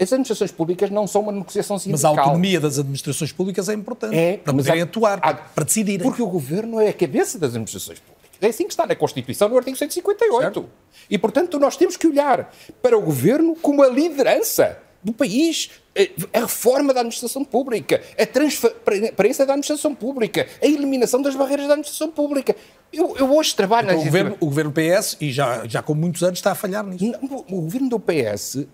[0.00, 2.14] As administrações públicas não são uma negociação sindical.
[2.14, 6.02] Mas a autonomia das administrações públicas é importante é, para poderem atuar, há, para decidir.
[6.02, 8.18] Porque o governo é a cabeça das administrações públicas.
[8.40, 10.40] É assim que está na Constituição, no artigo 158.
[10.40, 10.66] Certo.
[11.10, 15.70] E, portanto, nós temos que olhar para o governo como a liderança do país.
[15.94, 21.66] Eh, a reforma da administração pública, a transparência da administração pública, a eliminação das barreiras
[21.66, 22.54] da administração pública.
[22.92, 25.94] Eu, eu hoje trabalho então, na o governo, o governo PS, e já, já com
[25.94, 27.04] muitos anos, está a falhar nisso.
[27.04, 28.66] Não, o governo do PS,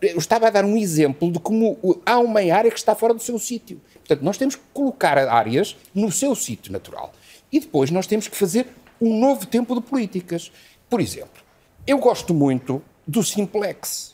[0.00, 3.22] eu estava a dar um exemplo de como há uma área que está fora do
[3.22, 3.80] seu sítio.
[3.94, 7.12] Portanto, nós temos que colocar áreas no seu sítio natural.
[7.50, 8.66] E depois nós temos que fazer
[9.00, 10.50] um novo tempo de políticas.
[10.90, 11.42] Por exemplo,
[11.86, 14.13] eu gosto muito do simplex,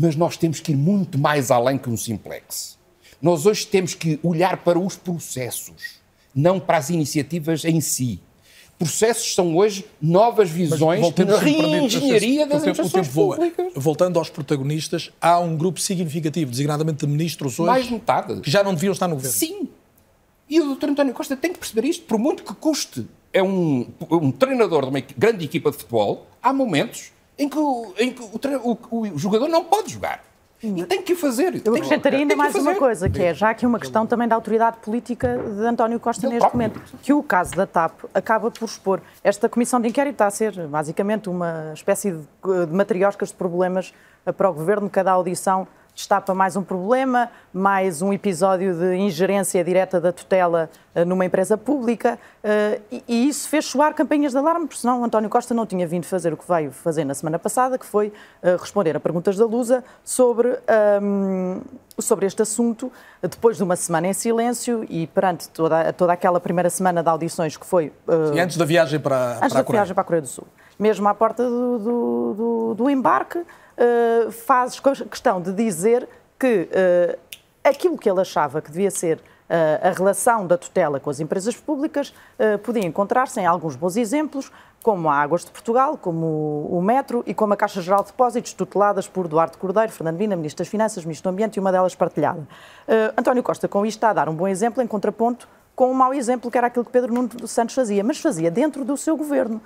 [0.00, 2.78] mas nós temos que ir muito mais além que um simplex.
[3.20, 6.00] Nós hoje temos que olhar para os processos,
[6.34, 8.18] não para as iniciativas em si.
[8.78, 13.72] Processos são hoje novas visões de reengenharia das administrações públicas.
[13.76, 18.40] Voltando aos protagonistas, há um grupo significativo, designadamente de ministros hoje, mais metade.
[18.40, 19.36] que já não deviam estar no governo.
[19.36, 19.68] Sim.
[20.48, 20.88] E o Dr.
[20.88, 23.06] António Costa tem que perceber isto, por muito que custe.
[23.34, 27.94] É um, um treinador de uma grande equipa de futebol, há momentos em que, o,
[27.98, 30.22] em que o, o, o jogador não pode jogar.
[30.62, 31.62] E tem que fazer.
[31.64, 34.76] Eu acrescentaria ainda mais uma coisa, que é já aqui uma questão também da autoridade
[34.78, 39.00] política de António Costa neste momento, que o caso da TAP acaba por expor.
[39.24, 43.94] Esta comissão de inquérito está a ser basicamente uma espécie de, de matrioscas de problemas
[44.36, 50.00] para o governo, cada audição destapa mais um problema, mais um episódio de ingerência direta
[50.00, 54.80] da tutela uh, numa empresa pública, uh, e, isso fez soar campanhas de alarme, porque
[54.80, 57.86] senão António Costa não tinha vindo fazer o que veio fazer na semana passada, que
[57.86, 60.58] foi uh, responder a perguntas da Lusa sobre,
[61.02, 61.60] um,
[61.98, 62.90] sobre este assunto,
[63.22, 67.56] depois de uma semana em silêncio e perante toda, toda aquela primeira semana de audições
[67.56, 67.92] que foi...
[68.34, 70.46] e antes da viagem para, antes para da viagem para a Coreia do Sul.
[70.78, 73.44] Mesmo à porta do, do, do, do embarque,
[73.80, 77.18] uh, faz questão de dizer que uh,
[77.64, 81.56] aquilo que ele achava que devia ser uh, a relação da tutela com as empresas
[81.56, 82.14] públicas
[82.62, 84.50] podia encontrar-se em alguns bons exemplos,
[84.82, 88.54] como a Águas de Portugal, como o Metro e como a Caixa Geral de Depósitos,
[88.54, 91.94] tuteladas por Duarte Cordeiro, Fernando Vina, Ministro das Finanças, Ministro do Ambiente e uma delas
[91.94, 92.48] partilhada.
[93.14, 96.14] António Costa, com isto, está a dar um bom exemplo em contraponto com um mau
[96.14, 99.60] exemplo, que era aquilo que Pedro Nuno Santos fazia, mas fazia dentro do seu governo.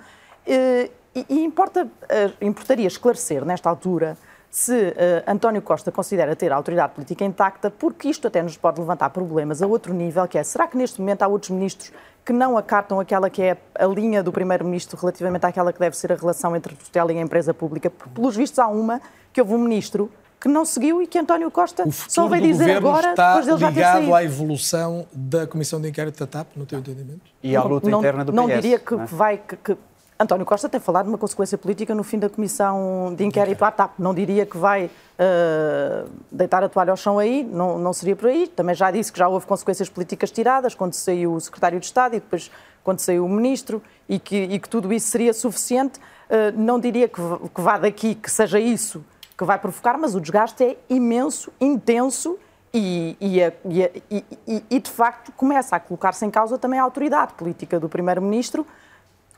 [1.15, 4.17] E, e importa, eh, importaria esclarecer, nesta altura,
[4.55, 4.93] se uh,
[5.27, 9.61] António Costa considera ter a autoridade política intacta, porque isto até nos pode levantar problemas
[9.61, 11.91] a outro nível, que é, será que neste momento há outros ministros
[12.23, 16.13] que não acatam aquela que é a linha do Primeiro-Ministro relativamente àquela que deve ser
[16.13, 17.89] a relação entre a tutela e a empresa pública?
[17.89, 19.01] Porque, pelos vistos, há uma
[19.33, 23.09] que houve um ministro que não seguiu e que António Costa só veio dizer agora,
[23.09, 26.65] está depois dele já ter ligado à evolução da Comissão de Inquérito da TAP, no
[26.65, 27.21] teu entendimento?
[27.43, 28.35] E à luta não, interna do PS.
[28.35, 29.05] Não diria que não é?
[29.05, 29.37] vai...
[29.37, 29.77] Que, que,
[30.17, 33.71] António Costa tem falado de uma consequência política no fim da comissão de inquérito à
[33.71, 33.99] TAP.
[33.99, 38.29] Não diria que vai uh, deitar a toalha ao chão aí, não, não seria por
[38.29, 38.47] aí.
[38.47, 42.15] Também já disse que já houve consequências políticas tiradas, quando saiu o secretário de Estado
[42.15, 42.49] e depois
[42.81, 45.99] quando saiu o ministro, e que, e que tudo isso seria suficiente.
[45.99, 47.21] Uh, não diria que,
[47.53, 49.03] que vá daqui, que seja isso
[49.37, 52.39] que vai provocar, mas o desgaste é imenso, intenso
[52.73, 53.41] e, e,
[54.47, 58.65] e, e, de facto começa a colocar-se em causa também a autoridade política do Primeiro-Ministro,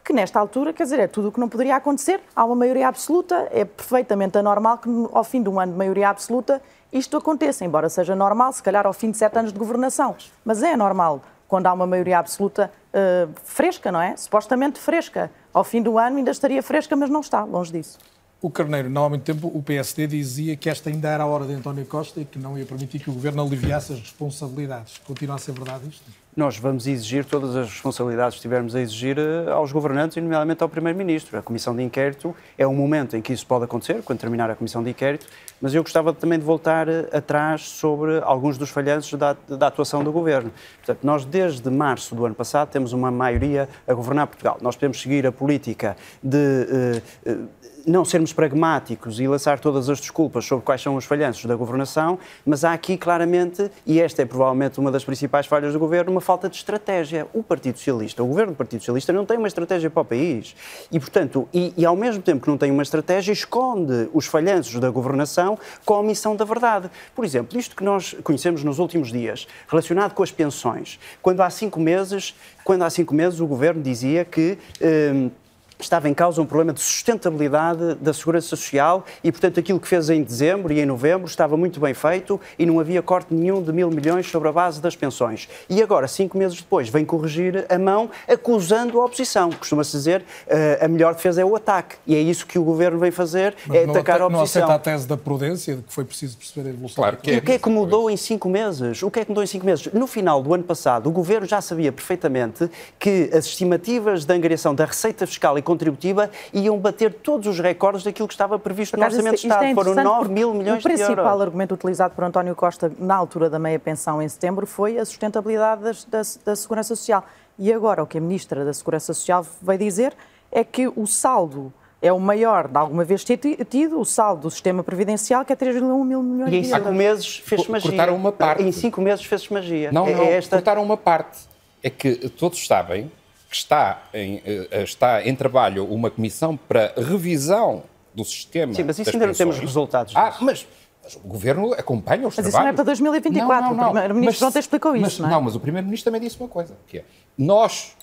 [0.07, 2.21] que nesta altura, quer dizer, é tudo o que não poderia acontecer.
[2.33, 6.07] Há uma maioria absoluta, é perfeitamente anormal que ao fim de um ano de maioria
[6.07, 6.61] absoluta
[6.93, 10.15] isto aconteça, embora seja normal, se calhar ao fim de sete anos de governação.
[10.45, 14.15] Mas é normal quando há uma maioria absoluta uh, fresca, não é?
[14.15, 15.29] Supostamente fresca.
[15.53, 17.99] Ao fim do ano ainda estaria fresca, mas não está, longe disso.
[18.39, 21.45] O Carneiro, não há muito tempo, o PSD dizia que esta ainda era a hora
[21.45, 24.99] de António Costa e que não ia permitir que o governo aliviasse as responsabilidades.
[24.99, 26.03] Continua a ser verdade isto?
[26.35, 30.61] Nós vamos exigir todas as responsabilidades que tivermos a exigir eh, aos governantes e, nomeadamente,
[30.61, 31.35] ao Primeiro-Ministro.
[31.35, 34.55] A Comissão de Inquérito é um momento em que isso pode acontecer, quando terminar a
[34.55, 35.25] Comissão de Inquérito,
[35.59, 40.03] mas eu gostava também de voltar eh, atrás sobre alguns dos falhanços da, da atuação
[40.03, 40.51] do Governo.
[40.75, 44.59] Portanto, nós, desde março do ano passado, temos uma maioria a governar Portugal.
[44.61, 47.01] Nós podemos seguir a política de.
[47.25, 47.47] Uh,
[47.87, 52.19] não sermos pragmáticos e lançar todas as desculpas sobre quais são os falhanços da governação,
[52.45, 56.19] mas há aqui claramente, e esta é provavelmente uma das principais falhas do governo, uma
[56.19, 57.25] falta de estratégia.
[57.33, 60.53] O Partido Socialista, o governo do Partido Socialista não tem uma estratégia para o país.
[60.91, 64.77] E, portanto, e, e ao mesmo tempo que não tem uma estratégia, esconde os falhanços
[64.81, 66.91] da governação com a omissão da verdade.
[67.15, 71.49] Por exemplo, isto que nós conhecemos nos últimos dias, relacionado com as pensões, quando há
[71.49, 74.57] cinco meses, quando há cinco meses o governo dizia que.
[74.81, 75.31] Hum,
[75.79, 80.09] estava em causa um problema de sustentabilidade da segurança social e, portanto, aquilo que fez
[80.09, 83.71] em dezembro e em novembro estava muito bem feito e não havia corte nenhum de
[83.71, 85.47] mil milhões sobre a base das pensões.
[85.69, 89.51] E agora, cinco meses depois, vem corrigir a mão acusando a oposição.
[89.51, 91.95] Costuma-se dizer uh, a melhor defesa é o ataque.
[92.05, 94.61] E é isso que o governo vem fazer, Mas é atacar a oposição.
[94.61, 97.03] Não aceita a tese da prudência, de que foi preciso perceber a evolução.
[97.03, 97.35] Claro que é.
[97.35, 99.03] E o que é que mudou em cinco meses?
[99.03, 99.87] O que é que mudou em cinco meses?
[99.93, 102.69] No final do ano passado, o governo já sabia perfeitamente
[102.99, 108.03] que as estimativas da angariação da receita fiscal e contributiva iam bater todos os recordes
[108.03, 109.65] daquilo que estava previsto no Orçamento de Estado.
[109.65, 111.01] É Foram 9 mil milhões de euros.
[111.01, 114.97] O principal argumento utilizado por António Costa na altura da meia pensão em setembro foi
[114.97, 117.25] a sustentabilidade das, da, da Segurança Social.
[117.59, 120.13] E agora o que a Ministra da Segurança Social veio dizer
[120.49, 124.51] é que o saldo é o maior de alguma vez ter tido, o saldo do
[124.51, 126.53] sistema previdencial, que é 3,1 mil milhões de euros.
[126.53, 127.89] E em cinco meses fez magia.
[127.89, 128.63] Cortaram uma parte.
[128.63, 129.91] Em cinco meses fez magia.
[129.91, 130.55] Não, é, não, esta...
[130.55, 131.39] cortaram uma parte.
[131.83, 133.11] É que todos sabem
[133.49, 137.83] que está em, eh, está em trabalho uma comissão para revisão
[138.13, 140.67] do sistema Sim, mas isso ainda não temos resultados Ah, mas,
[141.03, 142.45] mas, o Governo acompanha os mas trabalhos.
[142.45, 143.89] Mas isso não é para 2024, não, não, não.
[143.89, 145.31] o Primeiro-Ministro ontem explicou mas, isso, não é?
[145.31, 147.05] Não, mas o Primeiro-Ministro também disse uma coisa, que é,
[147.37, 147.95] nós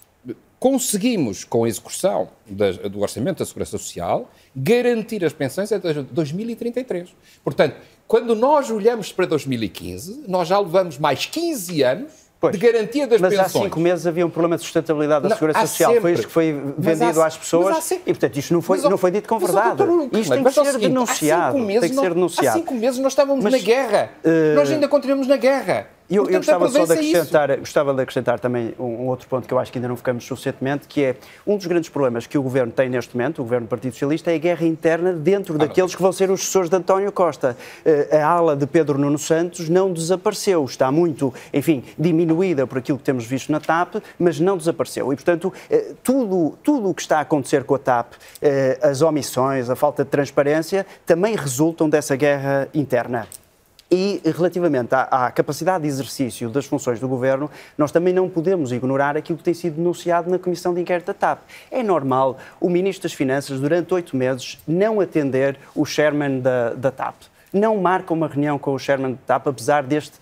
[0.65, 2.31] conseguimos, com a execução
[2.91, 7.15] do Orçamento da Segurança Social, garantir as pensões até 2033.
[7.45, 7.77] Portanto,
[8.09, 12.13] quando nós olhamos para 2015, nós já levamos mais 15 anos
[12.53, 13.53] de garantia das mas pensões.
[13.53, 15.93] Mas há cinco meses havia um problema de sustentabilidade da não, Segurança Social.
[15.93, 16.15] Sempre.
[16.15, 19.11] Foi que foi vendido há, às pessoas e, portanto, isto não foi, mas, não foi
[19.11, 19.77] dito com verdade.
[19.77, 21.59] Doutor, isto tem que ser seguinte, denunciado.
[21.59, 22.49] Meses, tem que ser denunciado.
[22.49, 24.11] Há cinco meses nós estávamos mas, na guerra.
[24.25, 24.55] Uh...
[24.55, 25.89] Nós ainda continuamos na guerra.
[26.09, 29.55] Eu, eu gostava só de acrescentar, gostava de acrescentar também um, um, outro ponto que
[29.55, 32.43] eu acho que ainda não ficamos suficientemente, que é um dos grandes problemas que o
[32.43, 35.59] Governo tem neste momento, o Governo do Partido Socialista, é a guerra interna dentro ah,
[35.59, 35.97] daqueles não.
[35.97, 37.57] que vão ser os sucessores de António Costa.
[37.87, 42.99] Uh, a ala de Pedro Nuno Santos não desapareceu, está muito, enfim, diminuída por aquilo
[42.99, 45.11] que temos visto na TAP, mas não desapareceu.
[45.11, 49.01] E, portanto, uh, tudo, tudo o que está a acontecer com a TAP, uh, as
[49.01, 53.27] omissões, a falta de transparência, também resultam dessa guerra interna.
[53.97, 58.73] E relativamente à, à, capacidade de exercício das funções do Governo, nós também não podemos
[58.73, 61.43] ignorar aquilo que tem sido denunciado na Comissão de Inquérito da TAP.
[61.71, 66.91] É normal o Ministro das Finanças, durante oito meses, não atender o chairman da, da
[66.91, 67.15] TAP.
[67.53, 70.19] Não marca uma reunião com o chairman da TAP, apesar deste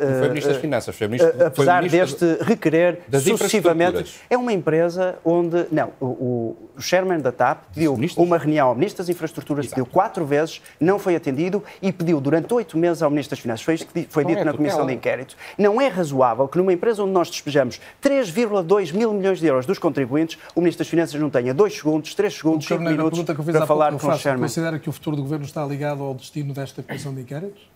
[0.00, 4.20] não foi Ministro das Finanças, foi Ministro, apesar foi ministro deste requerer sucessivamente.
[4.28, 5.66] É uma empresa onde.
[5.70, 6.06] Não, o,
[6.76, 9.76] o chairman da TAP pediu uma reunião ao Ministro das Infraestruturas, Exato.
[9.76, 13.64] pediu quatro vezes, não foi atendido e pediu durante oito meses ao Ministro das Finanças.
[13.64, 15.36] Foi isto que foi dito é na Comissão de Inquérito.
[15.58, 19.78] Não é razoável que numa empresa onde nós despejamos 3,2 mil milhões de euros dos
[19.78, 23.92] contribuintes, o Ministro das Finanças não tenha dois segundos, três segundos, cinco minutos para falar
[23.92, 24.42] com o chairman.
[24.42, 27.69] Considera que o futuro do Governo está ligado ao destino desta Comissão de Inquéritos?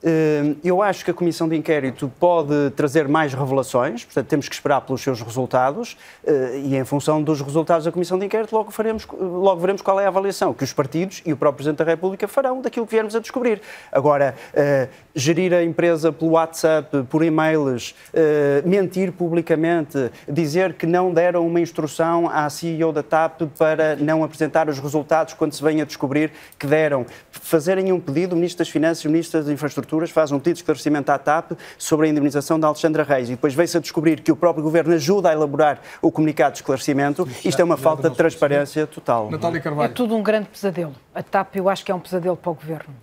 [0.00, 4.54] Hum, eu acho que a Comissão de Inquérito pode trazer mais revelações, portanto, temos que
[4.54, 8.70] esperar pelos seus resultados eh, e, em função dos resultados da Comissão de Inquérito, logo,
[8.70, 11.84] faremos, logo veremos qual é a avaliação que os partidos e o próprio Presidente da
[11.84, 13.60] República farão daquilo que viermos a descobrir.
[13.90, 21.12] Agora, eh, gerir a empresa pelo WhatsApp, por e-mails, eh, mentir publicamente, dizer que não
[21.12, 25.80] deram uma instrução à CEO da TAP para não apresentar os resultados quando se vem
[25.82, 29.48] a descobrir que deram, fazerem um pedido, o Ministro das Finanças e o Ministro das
[29.88, 33.32] Infraestruturas faz um pedido de esclarecimento à TAP sobre a indemnização da Alexandra Reis e
[33.32, 37.26] depois veio-se a descobrir que o próprio Governo ajuda a elaborar o comunicado de esclarecimento,
[37.42, 39.30] isto é uma falta de transparência total.
[39.30, 39.90] Natália Carvalho.
[39.90, 40.94] É tudo um grande pesadelo.
[41.14, 42.94] A TAP eu acho que é um pesadelo para o Governo.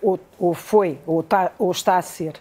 [0.00, 2.34] Ou, ou foi, ou está, ou está a ser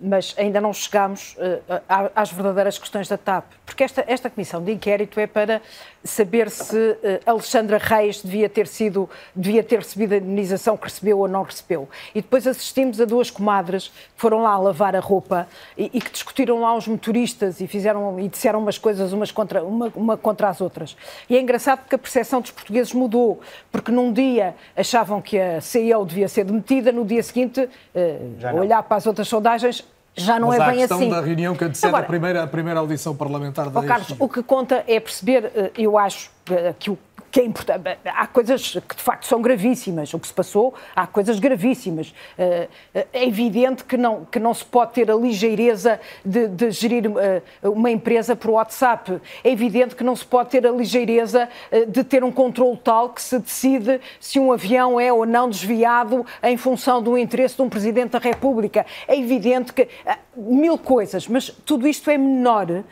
[0.00, 3.44] mas ainda não chegamos uh, às verdadeiras questões da TAP.
[3.66, 5.60] Porque esta, esta comissão de inquérito é para
[6.02, 11.18] saber se uh, Alexandra Reis devia ter sido, devia ter recebido a indenização que recebeu
[11.18, 11.88] ou não recebeu.
[12.14, 15.46] E depois assistimos a duas comadres que foram lá lavar a roupa
[15.76, 19.62] e, e que discutiram lá os motoristas e fizeram e disseram umas coisas umas contra,
[19.62, 20.96] uma, uma contra as outras.
[21.28, 23.40] E é engraçado porque a percepção dos portugueses mudou,
[23.70, 28.82] porque num dia achavam que a CEO devia ser demitida, no dia seguinte, uh, olhar
[28.82, 29.84] para as outras sondagens,
[30.16, 30.94] já não Mas é bem assim.
[30.94, 33.82] a questão da reunião que antecede Agora, a, primeira, a primeira audição parlamentar da oh,
[33.82, 36.98] Carlos, o que conta é perceber, eh, eu acho, eh, que o
[37.30, 37.98] que é importante.
[38.04, 40.12] Há coisas que de facto são gravíssimas.
[40.12, 42.12] O que se passou, há coisas gravíssimas.
[42.36, 42.68] Eh,
[43.12, 47.42] é evidente que não, que não se pode ter a ligeireza de, de gerir eh,
[47.62, 49.20] uma empresa por WhatsApp.
[49.44, 53.10] É evidente que não se pode ter a ligeireza eh, de ter um controle tal
[53.10, 57.62] que se decide se um avião é ou não desviado em função do interesse de
[57.62, 58.84] um Presidente da República.
[59.06, 59.88] É evidente que.
[60.36, 62.82] Mil coisas, mas tudo isto é menor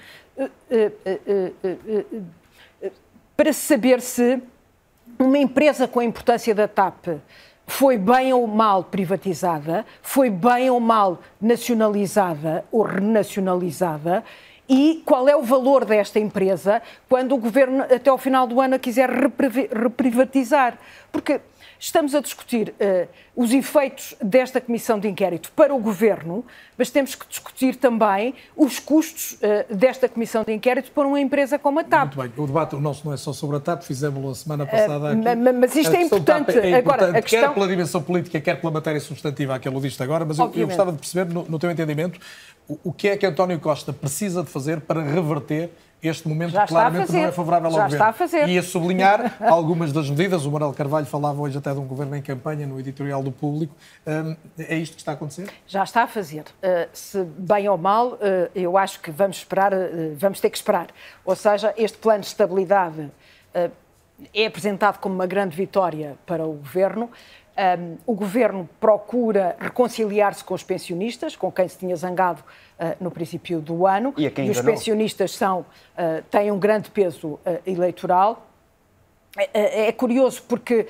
[3.39, 4.43] para saber se
[5.17, 7.21] uma empresa com a importância da TAP
[7.69, 14.25] foi bem ou mal privatizada, foi bem ou mal nacionalizada ou renacionalizada
[14.69, 18.75] e qual é o valor desta empresa quando o governo até ao final do ano
[18.75, 20.77] a quiser reprivatizar.
[21.13, 21.41] Porque
[21.79, 26.45] Estamos a discutir uh, os efeitos desta comissão de inquérito para o governo,
[26.77, 31.57] mas temos que discutir também os custos uh, desta comissão de inquérito para uma empresa
[31.57, 32.17] como a TAP.
[32.17, 34.67] Muito bem, o debate o nosso não é só sobre a TAP, fizemos-lo a semana
[34.67, 35.21] passada aqui.
[35.21, 36.51] Uh, mas isto é importante.
[36.51, 36.75] é importante.
[36.75, 37.41] Agora, a questão...
[37.41, 40.67] Quer pela dimensão política, quer pela matéria substantiva a que aludiste agora, mas eu, eu,
[40.67, 42.19] gostava de perceber, no, no teu entendimento,
[42.67, 45.71] o, o que é que António Costa precisa de fazer para reverter
[46.03, 47.97] este momento Já claramente não é favorável ao Já governo.
[47.97, 48.49] está a fazer.
[48.49, 50.45] E a sublinhar algumas das medidas.
[50.45, 53.75] O Manuel Carvalho falava hoje até de um governo em campanha no editorial do Público.
[54.07, 55.49] Hum, é isto que está a acontecer?
[55.67, 56.43] Já está a fazer.
[56.43, 58.19] Uh, se bem ou mal, uh,
[58.55, 60.89] eu acho que vamos esperar, uh, vamos ter que esperar.
[61.25, 63.11] Ou seja, este plano de estabilidade
[64.35, 67.11] é apresentado como uma grande vitória para o governo.
[67.59, 73.11] Um, o governo procura reconciliar-se com os pensionistas, com quem se tinha zangado uh, no
[73.11, 74.15] princípio do ano.
[74.17, 78.47] E, e os pensionistas são, uh, têm um grande peso uh, eleitoral.
[79.37, 80.89] É, é curioso porque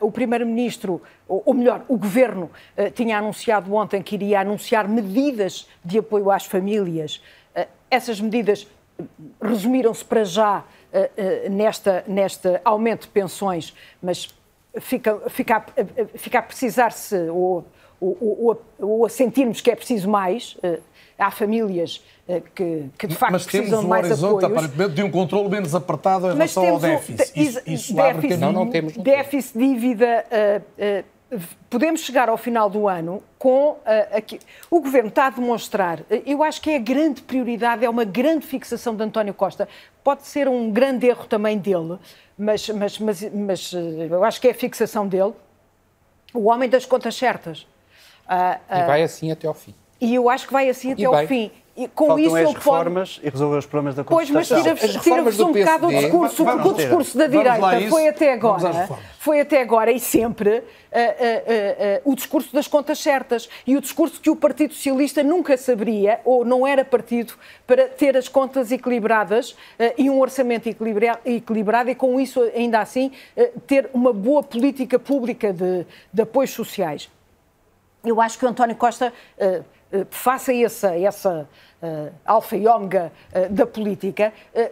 [0.00, 2.50] o Primeiro-Ministro, ou, melhor, o Governo,
[2.94, 7.20] tinha anunciado ontem que iria anunciar medidas de apoio às famílias.
[7.90, 8.68] essas medidas
[9.42, 10.62] resumiram-se para já
[11.50, 14.32] nesta, nesta aumento de pensões, mas
[14.80, 17.64] fica, fica, a, fica a precisar-se ou,
[18.00, 20.56] ou, ou, ou, a sentirmos que é preciso mais.
[21.16, 22.02] Há famílias
[22.56, 24.64] que, que de facto Mas temos precisam de um mais horizonte, apoios.
[24.64, 27.40] aparentemente, de um controle menos apertado em Mas relação ao temos déficit.
[27.40, 28.52] Isso, isso abre déficit, caminho.
[28.52, 30.24] Não, não temos, não déficit, dívida.
[30.26, 31.13] uh, uh,
[31.70, 33.80] podemos chegar ao final do ano com uh,
[34.12, 34.38] aqui.
[34.70, 36.00] O governo está a demonstrar.
[36.00, 39.68] uh, Eu acho que é a grande prioridade, é uma grande fixação de António Costa.
[40.02, 41.98] Pode ser um grande erro também dele,
[42.38, 43.78] mas, mas, mas, mas uh,
[44.10, 45.32] eu acho que é a fixação dele.
[46.32, 47.60] O homem das contas certas.
[48.26, 49.74] Uh, E uh, vai assim até ao fim.
[50.00, 51.50] e eu acho que vai assim até E ao fim.
[51.76, 52.58] E com Faltam isso as ele pode.
[52.58, 54.76] reformas e resolver os problemas da Pois, mas Constituição.
[54.76, 58.06] tira-vos tira reformas um do bocado o discurso, Vamos porque o discurso da direita foi
[58.08, 59.04] até agora, reformas.
[59.18, 60.62] foi até agora e sempre ah,
[60.92, 61.02] ah,
[61.96, 66.20] ah, o discurso das contas certas e o discurso que o Partido Socialista nunca saberia
[66.24, 67.34] ou não era partido
[67.66, 72.78] para ter as contas equilibradas ah, e um orçamento equilibra- equilibrado e com isso ainda
[72.78, 77.10] assim ah, ter uma boa política pública de, de apoios sociais.
[78.04, 79.62] Eu acho que o António Costa eh,
[79.92, 81.48] eh, faça essa, essa
[81.84, 84.70] eh, alfa e ômega eh, da política, eh,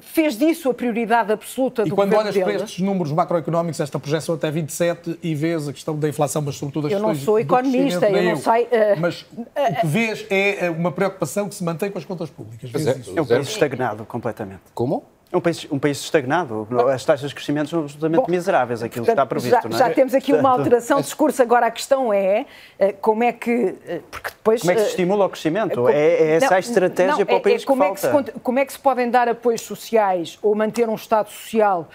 [0.00, 3.98] fez disso a prioridade absoluta E do quando governo olhas para estes números macroeconómicos, esta
[3.98, 7.24] projeção até 27, e vês a questão da inflação, mas sobretudo as Eu não questões
[7.24, 9.44] sou economista, eu não sei, eh, Mas o
[9.80, 12.70] que vês é uma preocupação que se mantém com as contas públicas.
[12.74, 13.18] É.
[13.18, 14.62] É um país estagnado completamente.
[14.72, 15.15] Como?
[15.32, 16.68] É um país, um país estagnado.
[16.92, 19.72] As taxas de crescimento são absolutamente Bom, miseráveis, aquilo que está Portanto, previsto.
[19.76, 19.88] já, é?
[19.88, 21.42] já temos aqui uma Portanto, alteração de discurso.
[21.42, 22.46] Agora a questão é
[22.78, 23.74] eh, como é que.
[23.88, 24.60] eh, Porque depois.
[24.60, 25.74] Como é que se eh, estimula o crescimento?
[25.82, 27.88] Co- É, é essa Não, a estratégia não, para o é- país é como que
[27.88, 28.32] é que se falta.
[28.40, 31.88] como é que se podem dar apoios sociais ou manter um Estado social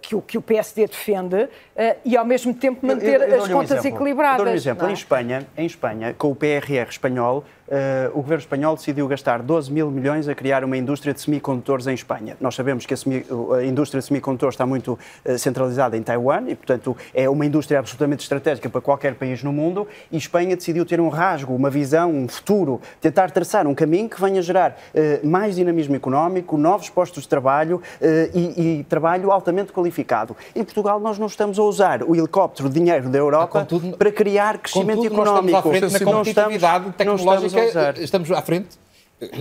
[0.00, 1.48] que, o, que o PSD defende
[2.02, 3.98] e ao mesmo tempo manter Eu- eu as dou-lhe um contas exemplo.
[3.98, 4.38] equilibradas?
[4.38, 4.82] Eu dou-lhe um exemplo.
[4.84, 4.92] não é?
[4.92, 9.72] Em Espanha, em Espanha, com o PRR espanhol, eh, o governo espanhol decidiu gastar 12
[9.72, 12.36] mil milhões a criar uma indústria de semicondutores em Espanha.
[12.40, 13.24] Nós sabemos que a, semi-
[13.58, 17.78] a indústria de semicondutores está muito eh, centralizada em Taiwan e, portanto, é uma indústria
[17.78, 22.10] absolutamente estratégica para qualquer país no mundo e Espanha decidiu ter um rasgo, uma visão,
[22.10, 27.22] um futuro, tentar traçar um caminho que venha gerar eh, mais dinamismo económico, novos postos
[27.22, 27.80] de trabalho
[28.34, 30.36] e, e trabalho altamente qualificado.
[30.56, 33.96] Em Portugal, nós não estamos a usar o helicóptero de dinheiro da Europa Ah, contudo-
[33.96, 35.56] para criar crescimento Contudo, nós económico.
[35.58, 37.59] estamos à frente na competitividade não estamos tecnológica.
[37.68, 37.98] Usar.
[37.98, 38.68] Estamos à frente.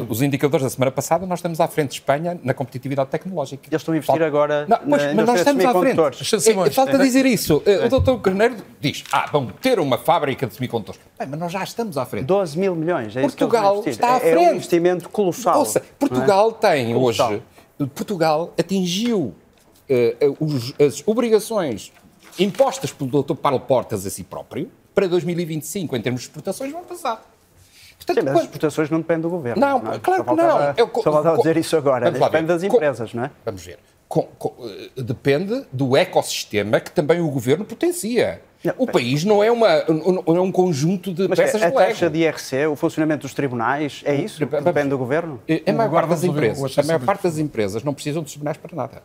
[0.10, 3.64] Os indicadores da semana passada, nós estamos à frente de Espanha na competitividade tecnológica.
[3.72, 6.42] Eles estão a investir agora Não, na mas, mas nós estamos à frente.
[6.42, 7.64] Simões, É, Falta dizer isso.
[7.86, 11.00] O doutor Carneiro diz, ah, vão ter uma fábrica de semicondutores.
[11.18, 12.26] Bem, mas nós já estamos à frente.
[12.26, 14.56] 12 mil milhões, é Portugal está à É- É um frente.
[14.58, 15.60] investimento colossal.
[15.60, 15.84] Ouça, é?
[15.98, 17.32] Portugal tem Colossal.
[17.32, 17.42] hoje,
[17.96, 19.34] Portugal atingiu
[19.88, 21.94] eh, os- as obrigações
[22.38, 23.36] impostas pelo Dr.
[23.36, 27.24] Paulo Portas a si próprio para 2025 em termos de exportações vão passar.
[28.14, 29.60] Portanto, Sim, mas as exportações não dependem do governo.
[29.62, 30.00] Não, é?
[30.00, 30.38] claro que não.
[30.38, 32.12] faltava- Eu Só faltava co- dizer isso agora.
[32.12, 33.32] Depende das empresas, não é?
[33.46, 33.80] Vamos ver.
[34.08, 34.56] Com- com-
[34.98, 38.42] eh, depende do ecossistema que também o governo potencia.
[38.64, 41.76] Não, o país não é, uma, não é um conjunto de Mas peças a de
[41.76, 41.88] Lego.
[41.90, 44.38] taxa de IRC, o funcionamento dos tribunais, é isso?
[44.40, 45.40] que Vamos- Depende do governo?
[45.66, 48.76] A maior parte das empresas, a maior parte das empresas não precisam dos tribunais para
[48.76, 49.04] nada.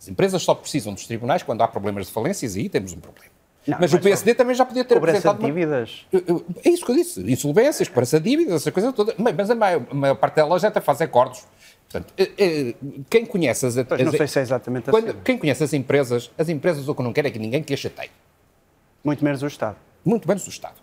[0.00, 2.98] As empresas só precisam dos tribunais quando há problemas de falências e aí temos um
[2.98, 3.30] problema.
[3.66, 5.38] Não, mas o PSD também já podia ter Cobrança apresentado...
[5.38, 6.06] de uma- dívidas.
[6.12, 7.20] Eu- É isso que eu disse.
[7.32, 9.14] Insolvências, cobrança de dívidas, essa coisa toda.
[9.18, 11.44] Mas a maior, a maior parte delas até faz acordos.
[11.90, 12.74] Portanto, eh, eh,
[13.08, 13.74] quem conhece as...
[13.86, 15.18] Pois, não sei se é exatamente quando- assim.
[15.24, 17.80] Quem conhece as empresas, as empresas o que não querem é que ninguém que as
[17.80, 18.10] chateie.
[19.02, 19.76] Muito menos o Estado.
[20.04, 20.74] Muito menos o Estado.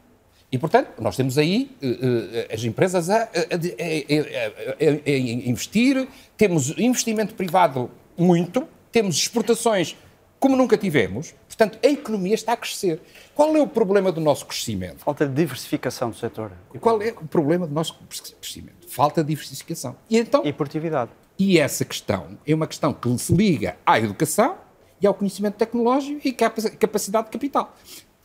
[0.51, 5.11] E, portanto, nós temos aí eh, as empresas a- a- a- a
[5.49, 6.07] investir,
[6.37, 9.95] temos investimento privado muito, temos exportações
[10.41, 12.99] como nunca tivemos, portanto, a economia está a crescer.
[13.35, 14.97] Qual é o problema do nosso crescimento?
[14.97, 16.51] Falta de diversificação do setor.
[16.79, 17.95] Qual é o problema do nosso
[18.41, 18.87] crescimento?
[18.89, 19.95] Falta de diversificação.
[20.09, 21.11] E então, E produtividade.
[21.37, 24.57] e essa questão é uma questão que se liga à educação
[24.99, 27.75] e ao conhecimento tecnológico e capa- capacidade de capital.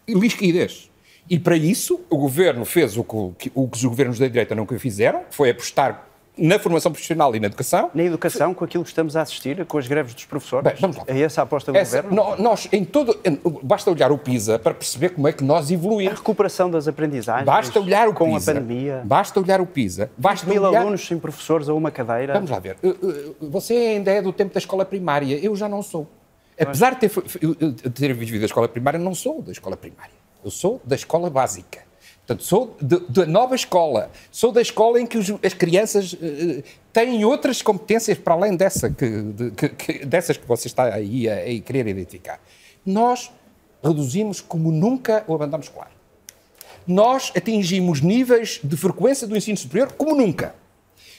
[0.08, 0.90] E liquidez.
[1.28, 4.78] E para isso, o governo fez o que, o que os governos da direita nunca
[4.78, 6.08] fizeram, foi apostar
[6.38, 7.90] na formação profissional e na educação.
[7.94, 10.64] Na educação, com aquilo que estamos a assistir, com as greves dos professores?
[10.64, 11.04] Bem, vamos lá.
[11.06, 12.36] É essa a aposta do Essa, governo?
[12.42, 13.18] nós, em todo,
[13.62, 16.18] basta olhar o PISA para perceber como é que nós A evoluímos.
[16.18, 18.50] recuperação das aprendizagens Basta olhar o com PISA.
[18.50, 19.02] a pandemia.
[19.04, 20.10] Basta olhar o PISA.
[20.16, 20.80] Basta Mil olhar...
[20.80, 22.34] alunos sem professores a uma cadeira.
[22.34, 22.76] Vamos lá ver.
[22.82, 25.38] Uh, uh, Você ainda é do tempo da escola primária.
[25.38, 26.06] Eu já não sou.
[26.58, 30.12] Apesar de ter, de ter vivido a escola primária, não sou da escola primária.
[30.44, 31.85] Eu sou da escola básica.
[32.26, 32.76] Portanto, sou
[33.08, 34.10] da nova escola.
[34.32, 36.18] Sou da escola em que os- as crianças uh,
[36.92, 41.28] têm outras competências para além dessa que, de- que- que- dessas que você está aí
[41.28, 42.40] a, a querer identificar.
[42.84, 43.30] Nós
[43.82, 45.92] reduzimos como nunca o abandono escolar.
[46.84, 50.54] Nós atingimos níveis de frequência do ensino superior como nunca.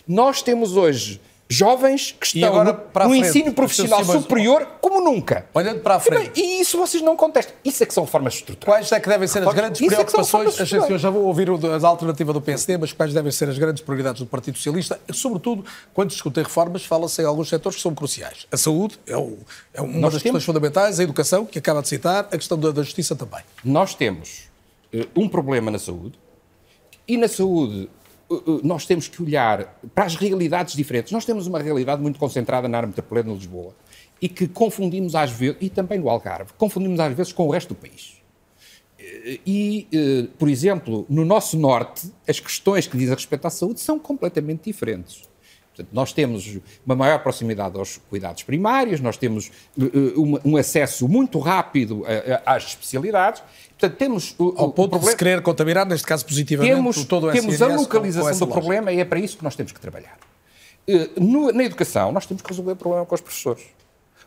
[0.06, 4.68] Nós temos hoje jovens que estão agora, no, no frente, ensino profissional seus Simões- superior
[4.82, 5.46] como nunca.
[5.54, 6.40] Olhando para a E, bem, frente.
[6.42, 7.54] E isso vocês não contestam.
[7.64, 8.88] Isso é que são formas estruturais.
[8.88, 10.48] Quais é que devem ser as grandes Isso é preocupações?
[10.48, 10.92] Atenção, estruturais.
[10.92, 14.20] eu já vou ouvir a alternativa do PSD, mas quais devem ser as grandes prioridades
[14.22, 15.00] do Partido Socialista?
[15.14, 18.46] Sobretudo, quando discutem reformas, fala-se em alguns setores que são cruciais.
[18.52, 19.38] A saúde é, o-
[19.74, 22.58] é uma Nós das temos- questões fundamentais, a educação, que acaba de citar, a questão
[22.60, 23.40] da, da justiça também.
[23.64, 24.50] Nós temos
[24.94, 26.14] eh, um problema na saúde
[27.08, 27.90] e na saúde
[28.64, 31.12] nós temos que olhar para as realidades diferentes.
[31.12, 33.74] Nós temos uma realidade muito concentrada na área metropolitana de Lisboa
[34.22, 37.70] e que confundimos às vezes, e também no Algarve, confundimos às vezes com o resto
[37.70, 38.22] do país.
[39.00, 43.80] Eh, E, eh, por exemplo, no nosso norte, as questões que dizem respeito à saúde
[43.80, 45.24] são completamente diferentes.
[45.78, 50.58] Portanto, nós temos uma maior proximidade aos cuidados primários, nós temos eh, eh, um, um
[50.58, 53.44] acesso muito rápido a- a- às especialidades.
[53.78, 57.06] Portanto, temos o, Ao o ponto de problema- se querer contaminar, neste caso positivamente, temos,
[57.06, 58.48] todo o temos a localização do lógica.
[58.60, 60.18] problema e é para isso que nós temos que trabalhar.
[60.88, 63.64] Eh, no- na educação, nós temos que resolver o problema com os professores.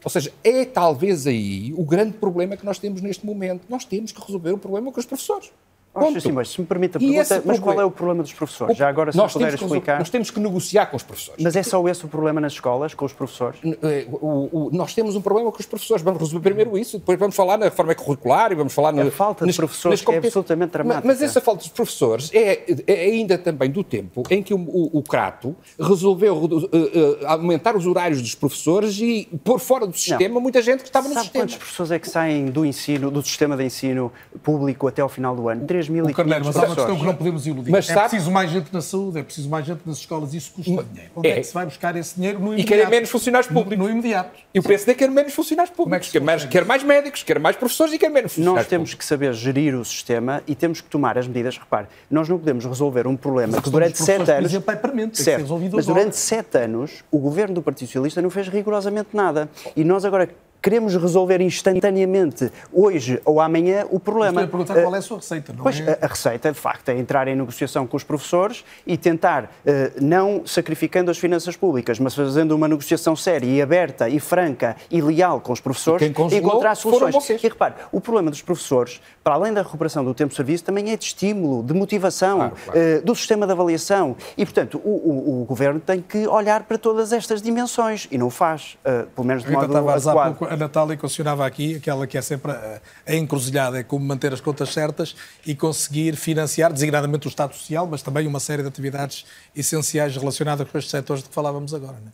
[0.04, 3.62] Ou seja, é talvez aí o grande problema que nós temos neste momento.
[3.68, 5.50] Nós temos que resolver o problema com os professores.
[5.92, 6.16] Ponto.
[6.18, 8.76] assim, mas se me permite a pergunta, mas qual é o problema dos professores?
[8.76, 9.98] Já agora, se nós puder explicar.
[9.98, 11.42] Nós temos que negociar com os professores.
[11.42, 13.58] Mas é só esse o problema nas escolas, com os professores?
[13.64, 16.02] Eh, o- o- nós temos um problema com os professores.
[16.02, 19.10] Vamos resolver primeiro isso, depois vamos falar na forma curricular e vamos falar na A
[19.10, 21.06] falta de professores é absolutamente Mas- dramática.
[21.08, 24.98] Mas essa falta de professores é, é ainda também do tempo em que o, o-
[24.98, 30.38] o Crato resolveu eh, eh, aumentar os horários dos professores e pôr fora do sistema
[30.38, 31.44] muita gente que estava no Sabe sistema.
[31.46, 34.12] quantas pessoas é que saem do ensino, do sistema de ensino
[34.42, 35.66] público até ao final do ano?
[35.88, 37.70] 3.500 O Carneiro, mas há uma questão que não podemos iludir.
[37.70, 40.52] Mas é sabe- preciso mais gente na saúde, é preciso mais gente nas escolas, isso
[40.52, 41.10] custa dinheiro.
[41.16, 41.30] Onde é.
[41.32, 41.34] é.
[41.40, 42.68] que se vai buscar esse dinheiro no E imediato?
[42.68, 43.78] querem menos funcionários públicos.
[43.78, 44.38] No, no imediato.
[44.52, 47.22] E o PSD quer menos funcionários Como é que públicos, quer, mais, quer mais médicos,
[47.22, 50.54] quer mais professores e quer menos funcionários Nós temos que saber gerir o sistema e
[50.54, 51.56] temos que tomar as medidas.
[51.58, 54.50] Repare, nós não podemos resolver um problema que durante sete anos.
[54.50, 55.82] exemplo, é certo, mas agora.
[55.84, 59.48] durante sete anos o governo do Partido Socialista não fez rigorosamente nada.
[59.76, 60.28] E nós agora
[60.62, 64.42] queremos resolver instantaneamente, hoje ou amanhã, o problema.
[64.42, 65.92] Estou a perguntar Eh, qual é a sua receita, não Pois, é?
[66.00, 69.92] a- a receita, de facto, é entrar em negociação com os professores e tentar, eh,
[70.00, 75.00] não sacrificando as finanças públicas, mas fazendo uma negociação séria e aberta e franca e
[75.00, 77.14] leal com os professores, E encontrar soluções.
[77.30, 80.90] E repare, o problema dos professores, para além da recuperação do tempo de serviço, também
[80.90, 82.78] é de estímulo, de motivação, Claro, claro.
[82.78, 84.16] eh, do sistema de avaliação.
[84.36, 88.30] E, portanto, o, o- o governo tem que olhar para todas estas dimensões e não
[88.30, 90.49] faz, eh, pelo menos de Rita modo adequado.
[90.50, 94.40] A Natália questionava aqui, aquela que é sempre a, a encruzilhada, é como manter as
[94.40, 95.14] contas certas
[95.46, 99.24] e conseguir financiar, designadamente o Estado Social, mas também uma série de atividades
[99.54, 101.96] essenciais relacionadas com estes setores de que falávamos agora.
[102.00, 102.12] Não é?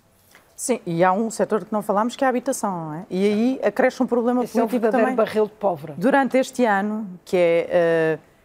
[0.54, 3.06] Sim, e há um setor que não falámos que é a habitação, não é?
[3.10, 5.24] E aí acresce um problema Esse é o político verdadeiro também.
[5.24, 5.94] barril de pólvora.
[5.96, 8.18] Durante este ano, que é.
[8.18, 8.35] O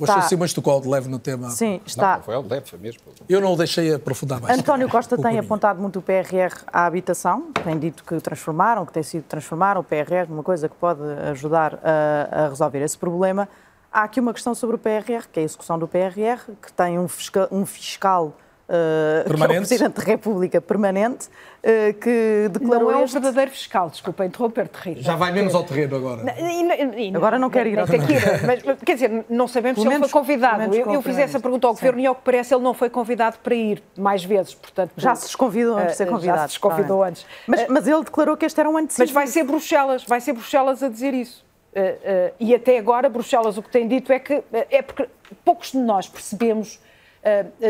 [0.00, 0.28] está, Sr.
[0.28, 1.50] Simões tocou de leve no tema.
[1.50, 2.16] sim, está.
[2.16, 3.00] não foi foi mesmo.
[3.28, 4.58] Eu não o deixei aprofundar mais.
[4.58, 9.02] António Costa tem apontado muito o PRR à habitação, tem dito que transformaram, que tem
[9.02, 13.48] sido transformar o PRR numa coisa que pode ajudar a, a resolver esse problema.
[13.92, 16.98] Há aqui uma questão sobre o PRR, que é a execução do PRR, que tem
[16.98, 18.32] um fiscal, um fiscal
[18.68, 19.68] eh, que é o Permanente?
[19.68, 21.28] Presidente da República permanente,
[21.62, 25.02] eh, que declarou Não é um este- verdadeiro fiscal, desculpa interromper-te, Rita.
[25.02, 26.34] Já vai menos ao terreno agora.
[26.38, 28.00] E- e- Agora não quer ir ao ir,
[28.46, 30.74] mas quer dizer, não sabemos Pelo se ele menos- foi convidado.
[30.74, 31.80] Eu, eu fiz essa pergunta ao Sim.
[31.80, 34.54] Governo e, ao que parece, ele não foi convidado para ir mais vezes.
[34.54, 36.38] Portanto, Já se desconvidou antes de ser eh, convidado.
[36.38, 37.08] Já se desconvidou bem.
[37.10, 37.26] antes.
[37.46, 40.20] Mas, Eh, mas ele declarou que este era um ano Mas vai ser Bruxelas, vai
[40.20, 41.44] ser Bruxelas a dizer isso.
[41.76, 45.08] Eh, eh, e até agora, Bruxelas o que tem dito é que eh, é porque
[45.44, 46.83] poucos de nós percebemos eh,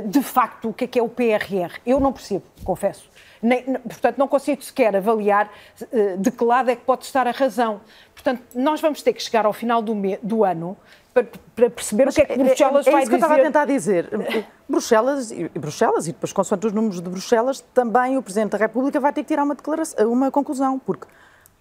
[0.00, 1.78] de facto o que é que é o PRR.
[1.86, 3.09] Eu não percebo, confesso.
[3.42, 5.50] Nem- portanto, não consigo sequer avaliar
[5.92, 7.80] eh, de que lado é que pode estar a razão.
[8.14, 10.76] Portanto, nós vamos ter que chegar ao final do, me- do ano
[11.12, 13.26] para, para perceber o que é que Bruxelas é, é vai isso que eu dizer.
[13.26, 14.09] estava a tentar dizer.
[14.68, 18.59] Bruxelas e, e Bruxelas, e depois, consoante os números de Bruxelas, também o Presidente da
[18.59, 21.07] República vai ter que tirar uma, declaração, uma conclusão, porque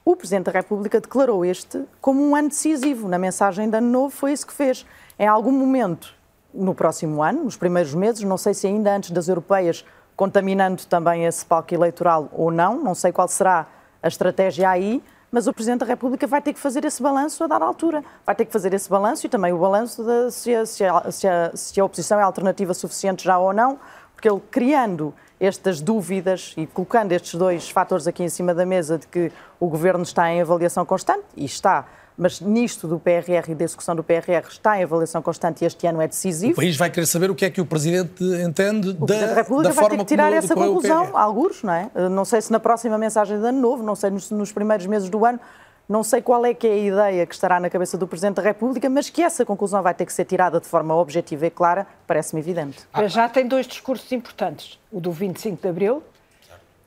[0.06, 3.08] o Presidente da República declarou este como um ano decisivo.
[3.10, 4.86] Na mensagem de Ano Novo foi isso que fez.
[5.20, 6.16] Em algum momento,
[6.54, 9.86] no próximo ano, nos primeiros meses, não sei se ainda antes das europeias
[10.16, 12.82] contaminando também esse palco eleitoral ou não.
[12.82, 13.68] Não sei qual será
[14.02, 15.02] a estratégia aí,
[15.32, 18.04] mas o Presidente da República vai ter que fazer esse balanço a dar altura.
[18.26, 21.12] Vai ter que fazer esse balanço e também o balanço de se a, se a,
[21.12, 23.80] se a, se a oposição é alternativa suficiente já ou não,
[24.14, 28.98] porque ele criando estas dúvidas e colocando estes dois fatores aqui em cima da mesa
[28.98, 31.86] de que o Governo está em avaliação constante, e está,
[32.18, 35.86] mas nisto do PRR e da execução do PRR está em avaliação constante e este
[35.88, 36.54] ano é decisivo.
[36.54, 39.34] O país vai querer saber o que é que o Presidente entende o da, da
[39.34, 41.18] República da vai forma ter que tirar como essa conclusão, PRR.
[41.18, 41.90] alguns, não é?
[42.10, 45.10] Não sei se na próxima mensagem de ano novo, não sei nos, nos primeiros meses
[45.10, 45.40] do ano,
[45.88, 48.42] não sei qual é que é a ideia que estará na cabeça do Presidente da
[48.42, 51.86] República, mas que essa conclusão vai ter que ser tirada de forma objetiva e clara,
[52.08, 52.80] parece-me evidente.
[52.92, 56.04] Para já tem dois discursos importantes: o do 25 de abril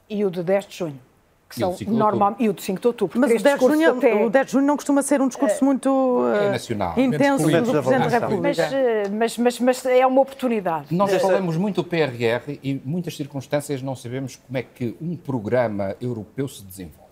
[0.08, 1.00] e o do 10 de junho.
[1.48, 3.20] Que E o são de 5 de normal, e o de 5 de outubro.
[3.20, 5.20] Mas o porque 10, de junho, discurso até- o 10 de junho não costuma ser
[5.20, 6.94] um discurso muito É eh, nacional.
[6.98, 8.62] intenso do Presidente da República.
[8.62, 10.86] eh, mas, mas, mas é uma oportunidade.
[10.92, 15.16] Nós falamos muito do PRR e, em muitas circunstâncias, não sabemos como é que um
[15.16, 17.06] programa europeu se desenvolve.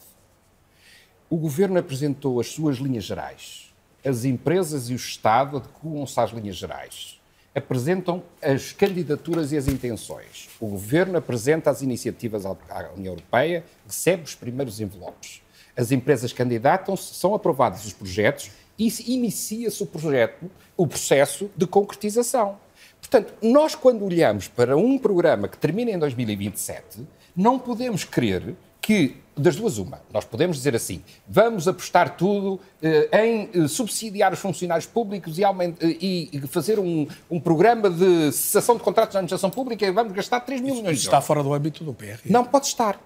[1.31, 3.73] O Governo apresentou as suas linhas gerais.
[4.05, 7.14] As empresas e o Estado adequam-se às linhas gerais.
[7.55, 10.49] Apresentam as candidaturas e as intenções.
[10.61, 12.57] O Governo apresenta as iniciativas à
[12.97, 15.41] União Europeia, recebe os primeiros envelopes.
[15.77, 21.67] As empresas candidatam-se, são aprovados os projetos e se inicia-se o projeto, o processo de
[21.67, 22.59] concretização.
[23.01, 28.55] Portanto, nós quando olhamos para um programa que termina em 2027, não podemos querer
[28.87, 34.33] que, das duas uma, nós podemos dizer assim, vamos apostar tudo eh, em eh, subsidiar
[34.33, 38.83] os funcionários públicos e, aument- eh, e- e fazer um, um programa de cessação de
[38.83, 41.83] contratos na administração pública e vamos gastar 3 mil milhões de Está fora do âmbito
[41.83, 42.21] do PRR.
[42.27, 43.01] Não pode estar.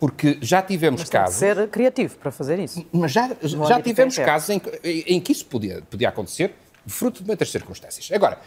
[0.00, 1.38] Porque já tivemos Mas tem que casos...
[1.38, 2.86] ser criativo para fazer isso.
[2.92, 6.54] Mas já, já tivemos casos em, que- em que isso podia, podia acontecer,
[6.86, 8.08] fruto de muitas circunstâncias.
[8.12, 8.38] Agora,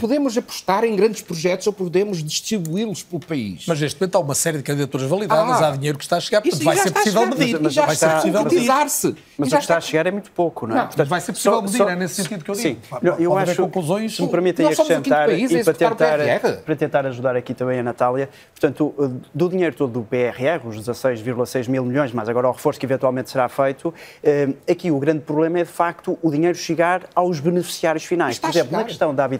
[0.00, 3.64] podemos apostar em grandes projetos ou podemos distribuí-los pelo país.
[3.66, 5.68] Mas neste momento há uma série de candidaturas validadas, Ah.
[5.68, 7.60] há dinheiro que está a chegar, portanto vai ser possível medir.
[7.60, 8.56] mas já vai ser está possível a medir.
[8.58, 9.16] concretizar-se.
[9.36, 10.78] Mas o que está a chegar é muito pouco, não é?
[10.80, 12.68] Não, Portanto, vai ser possível medir, é nesse sentido que eu digo.
[12.68, 12.78] Sim,
[13.18, 14.14] eu, acho, conclusões.
[14.16, 16.18] se me permitem acrescentar país e para tentar,
[16.64, 18.94] para tentar ajudar aqui também a Natália, portanto,
[19.34, 23.30] do dinheiro todo do PRR, os 16,6 mil milhões, mas agora o reforço que eventualmente
[23.30, 23.92] será feito,
[24.22, 28.36] eh, aqui o grande problema é de facto o dinheiro chegar aos beneficiários finais.
[28.36, 29.39] Está Por exemplo, na questão da habitação,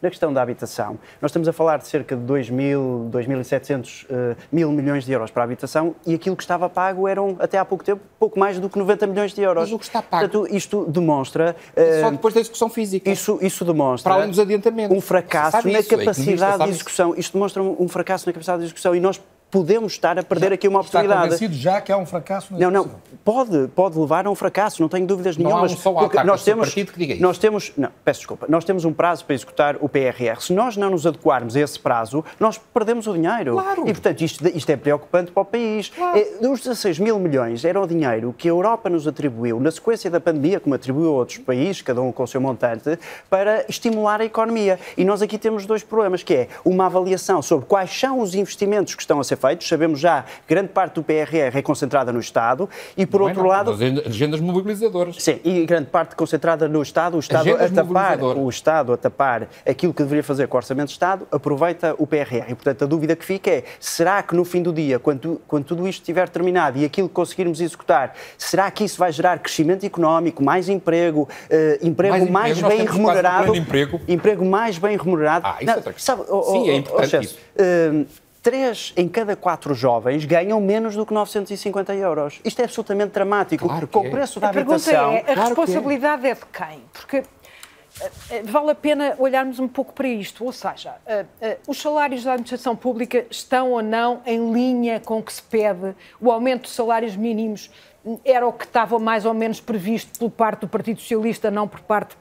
[0.00, 4.36] na questão da habitação, nós estamos a falar de cerca de 2 mil, 2.700 eh,
[4.52, 7.64] mil milhões de euros para a habitação e aquilo que estava pago eram, até há
[7.64, 9.64] pouco tempo, pouco mais do que 90 milhões de euros.
[9.64, 11.56] Mas o que está pago- Portanto, isto demonstra...
[11.74, 13.10] Só eh, depois da execução física.
[13.10, 14.96] isso, isso demonstra Para além dos adiantamentos.
[14.96, 17.14] um fracasso na isso, capacidade de execução.
[17.16, 19.20] Isto demonstra um, um fracasso na capacidade de execução e nós
[19.54, 21.28] podemos estar a perder aqui uma Está oportunidade.
[21.28, 22.90] convencido já que há um fracasso na Não, não,
[23.24, 25.72] pode, pode levar a um fracasso, não tenho dúvidas Não há nenhumas.
[25.74, 27.22] um só porque autarca nós temos, partido que diga isso.
[27.22, 30.40] nós temos, não, peço desculpa, nós temos um prazo para executar o PRR.
[30.40, 33.52] Se nós não nos adequarmos a esse prazo, nós perdemos o dinheiro.
[33.52, 33.82] Claro.
[33.88, 35.92] E, portanto, isto, isto é preocupante para o país.
[36.16, 40.10] É, os 16 mil milhões era o dinheiro que a Europa nos atribuiu na sequência
[40.10, 42.98] da pandemia, como atribuiu a outros países, cada um com o seu montante,
[43.30, 44.80] para estimular a economia.
[44.96, 48.96] E nós aqui temos dois problemas, que é uma avaliação sobre quais são os investimentos
[48.96, 49.68] que estão a ser feitos.
[49.68, 53.30] Sabemos já que grande parte do PRR é concentrada no Estado e, por Não é
[53.30, 53.74] outro não, lado,
[54.06, 55.16] Agendas mobilizadoras.
[55.18, 59.48] Sim, e grande parte concentrada no Estado, o Estado a tapar, o Estado a tapar
[59.66, 62.50] aquilo que deveria fazer com o Orçamento de Estado, aproveita o PRR.
[62.50, 65.64] E, portanto, a dúvida que fica é, será que no fim do dia, quando, quando
[65.64, 69.84] tudo isto estiver terminado e aquilo que conseguirmos executar, será que isso vai gerar crescimento
[69.84, 73.56] económico, mais emprego, eh, emprego Mais mais, emprego, bem remunerado?
[73.56, 74.00] emprego.
[74.08, 75.46] Emprego mais bem remunerado.
[75.46, 76.16] Ah, isso é outra questão.
[76.18, 77.38] sabe, oh, Sim, é oh, oh, importante chefe, isso.
[77.56, 78.04] eh,
[78.44, 82.40] Três em cada quatro jovens ganham menos do que 950 euros.
[82.44, 83.66] Isto é absolutamente dramático.
[83.66, 84.08] Claro que Com é.
[84.08, 85.12] o preço da A pergunta habitação.
[85.12, 85.44] é, a claro que é.
[85.44, 86.34] responsabilidade é.
[86.34, 86.82] de quem?
[86.92, 90.44] Porque eh, eh, vale a pena olharmos um pouco para isto.
[90.44, 95.22] Ou seja, eh, os salários da administração pública estão ou não em linha com o
[95.22, 95.96] que se pede?
[96.20, 97.70] O aumento dos salários mínimos
[98.04, 101.66] hum, era o que estava mais ou menos previsto por parte do Partido Socialista, não
[101.66, 102.14] por parte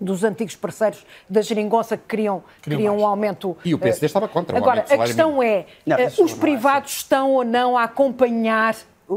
[0.00, 3.56] dos antigos parceiros da geringonça que queriam, queriam um aumento.
[3.64, 6.32] E o PSD eh, estava contra o Agora, a salário questão é, Não, eh, os
[6.32, 8.76] é privados estão ou não a acompanhar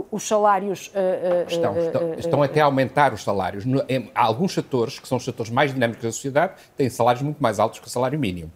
[0.09, 3.65] os salários eh, eh, Estão, eh, estão, eh, estão até a aumentar os salários.
[3.65, 7.21] No- em- há alguns setores, que são os setores mais dinâmicos da sociedade, têm salários
[7.21, 8.51] muito mais altos que o salário mínimo.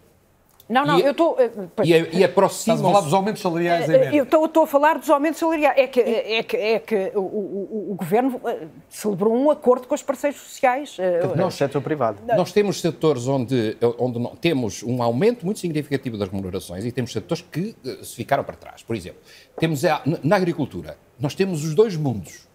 [0.68, 1.36] Não, não, E- eu estou.
[1.38, 1.50] eh,
[1.84, 4.16] E, e Estás a falar dos aumentos salariais em eh, média.
[4.18, 5.78] Eu estou estou a falar dos aumentos salariais.
[5.78, 9.94] É que, é que, é que o, o- o governo eh, celebrou um acordo com
[9.94, 10.96] os parceiros sociais.
[10.98, 12.18] eh, No setor privado.
[12.36, 17.12] Nós temos setores onde, onde não- temos um aumento muito significativo das remunerações e temos
[17.12, 18.82] setores que eh, se ficaram para trás.
[18.82, 19.20] Por exemplo,
[19.60, 22.45] temos a- na agricultura, nós temos os dois mundos.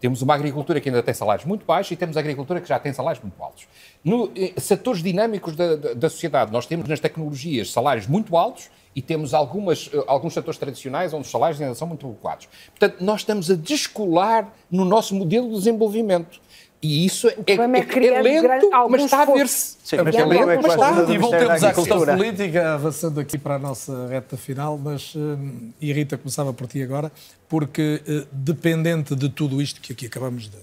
[0.00, 2.78] Temos uma agricultura que ainda tem salários muito baixos e temos a agricultura que já
[2.78, 3.66] tem salários muito altos.
[4.04, 8.70] No eh, setores dinâmicos da, da, da sociedade, nós temos nas tecnologias salários muito altos
[8.94, 12.48] e temos algumas, eh, alguns setores tradicionais onde os salários ainda são muito adequados.
[12.78, 16.40] Portanto, nós estamos a descolar no nosso modelo de desenvolvimento.
[16.82, 19.76] E isso é, é, é, é lento, mas está a ver-se.
[19.82, 21.12] Sim, mas é lento, mas está.
[21.12, 25.92] E voltemos à questão política, avançando aqui para a nossa reta final, mas hum, e
[25.92, 27.10] Rita, começava por ti agora,
[27.48, 30.56] porque eh, dependente de tudo isto que aqui acabamos de,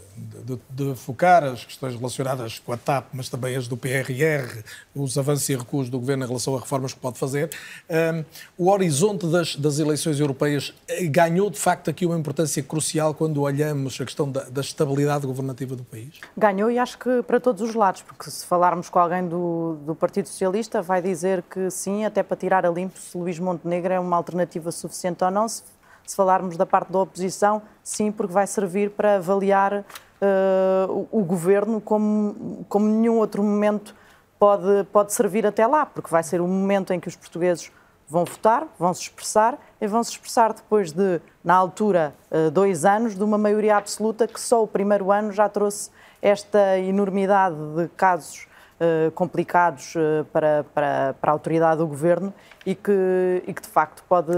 [0.44, 4.62] de- de focar, as questões relacionadas com a TAP, mas também as do PRR,
[4.94, 7.50] os avanços e recuos do Governo em relação a reformas que pode fazer,
[7.90, 8.24] hum,
[8.58, 13.42] o horizonte das, das eleições europeias eh, ganhou de facto aqui uma importância crucial quando
[13.42, 16.20] olhamos a questão da, da estabilidade governativa do país?
[16.38, 19.96] Ganhou e acho que para todos os lados, porque se falarmos com alguém do, do
[19.96, 24.00] Partido Socialista, vai dizer que sim, até para tirar a limpo se Luís Montenegro é
[24.00, 25.48] uma alternativa suficiente ou não.
[25.48, 25.64] Se,
[26.06, 29.84] se falarmos da parte da oposição, sim, porque vai servir para avaliar
[30.22, 33.96] eh, o, o governo como, como nenhum outro momento
[34.40, 37.72] pode, pode servir até lá, porque vai ser o momento em que os portugueses
[38.08, 42.86] vão votar, vão se expressar e vão se expressar depois de, na altura, eh, dois
[42.86, 45.90] anos, de uma maioria absoluta que só o primeiro ano já trouxe
[46.22, 48.48] esta enormidade de casos
[48.80, 49.94] eh, complicados
[50.32, 52.34] para, para, para a autoridade do governo
[52.66, 54.34] e que, e que de facto pode,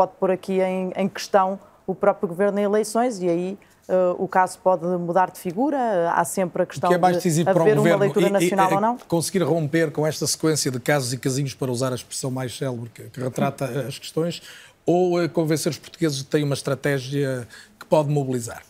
[0.00, 4.26] pode pôr aqui em, em questão o próprio governo em eleições e aí eh, o
[4.26, 6.10] caso pode mudar de figura.
[6.14, 8.32] Há sempre a questão que é mais de decisivo para haver uma leitura e- e-
[8.32, 8.96] nacional é ou não.
[9.06, 12.88] conseguir romper com esta sequência de casos e casinhos, para usar a expressão mais célebre
[12.94, 14.40] que, que retrata as questões,
[14.86, 17.46] ou eh, convencer os portugueses de que têm uma estratégia
[17.78, 18.62] que pode mobilizar?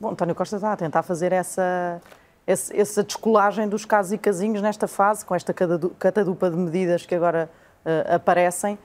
[0.00, 2.00] Bom, António Costa está a tentar fazer essa,
[2.44, 5.54] esse- essa descolagem dos casos e casinhos nesta fase, com esta
[5.96, 7.48] catadupa de medidas que agora
[7.84, 8.76] eh, aparecem.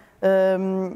[0.60, 0.95] Hum,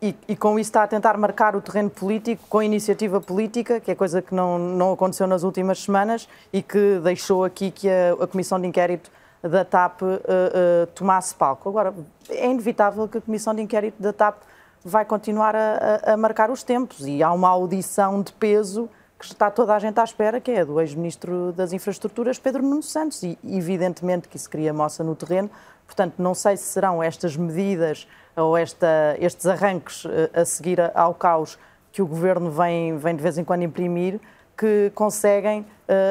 [0.00, 3.90] e, e- com isso está a tentar marcar o terreno político com iniciativa política, que
[3.90, 8.12] é coisa que não, não aconteceu nas últimas semanas e que deixou aqui que a,
[8.20, 9.10] a Comissão de Inquérito
[9.42, 11.68] da TAP eh, eh, tomasse palco.
[11.68, 11.92] Agora,
[12.30, 14.36] é inevitável que a Comissão de Inquérito da TAP
[14.84, 19.24] vai continuar a, a- a marcar os tempos e há uma audição de peso que
[19.24, 22.82] está toda a gente à espera, que é a do ex-ministro das Infraestruturas, Pedro Nuno
[22.82, 25.48] Santos, e evidentemente que isso cria moça no terreno.
[25.86, 28.06] Portanto, não sei se serão estas medidas
[28.36, 31.58] ou esta- estes arranques eh, a seguir ao caos
[31.92, 34.18] que o governo vem, vem de vez em quando imprimir
[34.56, 35.66] que conseguem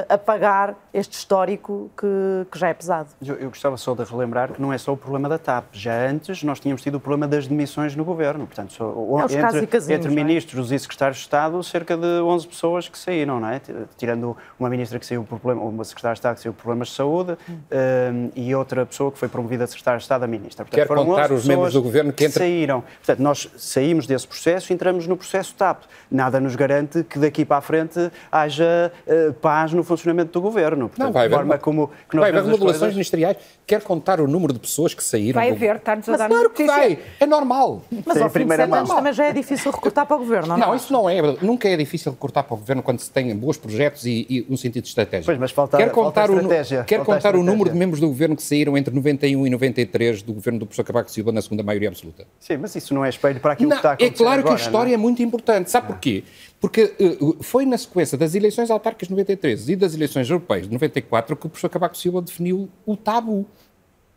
[0.09, 3.09] apagar este histórico que, que já é pesado.
[3.25, 5.65] Eu, eu gostava só de relembrar que não é só o problema da TAP.
[5.73, 8.45] Já antes nós tínhamos tido o problema das demissões no governo.
[8.45, 10.23] Portanto, só, É, os casos e entre, casinhos, entre é?
[10.23, 13.61] ministros e secretários de Estado, cerca de 11 pessoas que saíram, não é?
[13.97, 16.89] Tirando uma ministra que saiu por problema, uma secretária de Estado que saiu por problemas
[16.89, 20.65] de saúde hum, e outra pessoa que foi promovida a secretária de Estado a ministra.
[20.65, 22.81] Portanto, Quer foram contar 11 os membros do governo que entra- saíram.
[22.81, 25.83] Portanto, nós saímos desse processo e entramos no processo TAP.
[26.09, 30.89] Nada nos garante que daqui para a frente haja eh, paz no funcionamento do governo.
[30.89, 33.37] Portanto, Não, vai haver, forma uma- como que vai haver remodelações coisas- ministeriais.
[33.65, 35.39] Quer contar o número de pessoas que saíram?
[35.39, 36.99] Vai do- haver, está-nos a dar claro que vai.
[37.19, 37.81] É normal.
[38.05, 40.19] Mas Sim, ao fim de primeira sete anos também já é difícil recrutar para o
[40.19, 40.75] governo, não, Não, é?
[40.75, 41.21] isso não é.
[41.41, 44.57] Nunca é difícil cortar para o governo quando se tem bons projetos e, e um
[44.57, 45.25] sentido estratégico.
[45.27, 46.83] Pois, mas falta- quer falta contar o, nu- estratégia.
[46.83, 50.21] Quer Falta contar o número de membros do governo que saíram entre 91 e 93
[50.21, 52.25] do governo do professor Cavaco Silva na segunda maioria absoluta?
[52.39, 54.41] Sim, mas isso não é espelho para aquilo Não, que está a é acontecer claro
[54.43, 55.69] que a agora, história não é muito importante.
[55.71, 56.23] Sabe porquê?
[56.61, 60.73] Porque eh, foi na sequência das eleições autárquicas de 93 e das eleições europeias de
[60.73, 63.47] 94 que o professor Cavaco Silva definiu o tabu.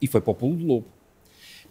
[0.00, 0.86] E foi para o pulo do lobo.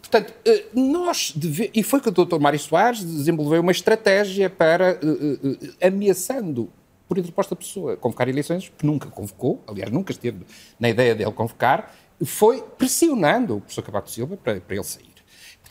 [0.00, 1.70] Portanto, eh, nós deve...
[1.72, 2.40] e foi que o Dr.
[2.40, 6.68] Mário Soares desenvolveu uma estratégia para, eh, ameaçando,
[7.06, 10.44] por interposta pessoa, convocar eleições, que nunca convocou, aliás, nunca esteve
[10.80, 11.94] na ideia dele convocar,
[12.24, 15.13] foi pressionando o professor Cavaco Silva para, para ele sair.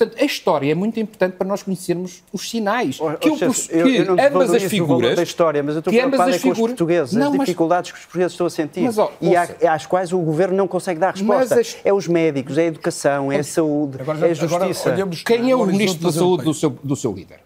[0.04, 3.00] Portanto, a história é muito importante para nós conhecermos os sinais.
[3.00, 4.98] Oh, que oh, o chefe, proce- eu- que eu não ambas as desvalorizo o valor
[5.00, 5.16] figuras.
[5.16, 7.32] da história, mas eu estou que ambas preocupado as é com os figuras- portugueses, Não,
[7.32, 9.58] as mas- dificuldades que os portugueses estão a sentir Mas, ó, e ouça.
[9.68, 11.60] há- às quais o governo não consegue dar resposta.
[11.60, 14.92] As- É os médicos, é a educação, é a saúde, Agora, é a agora justiça.
[14.92, 17.40] olhamos Quem é o ministro da Saúde do seu, do seu líder?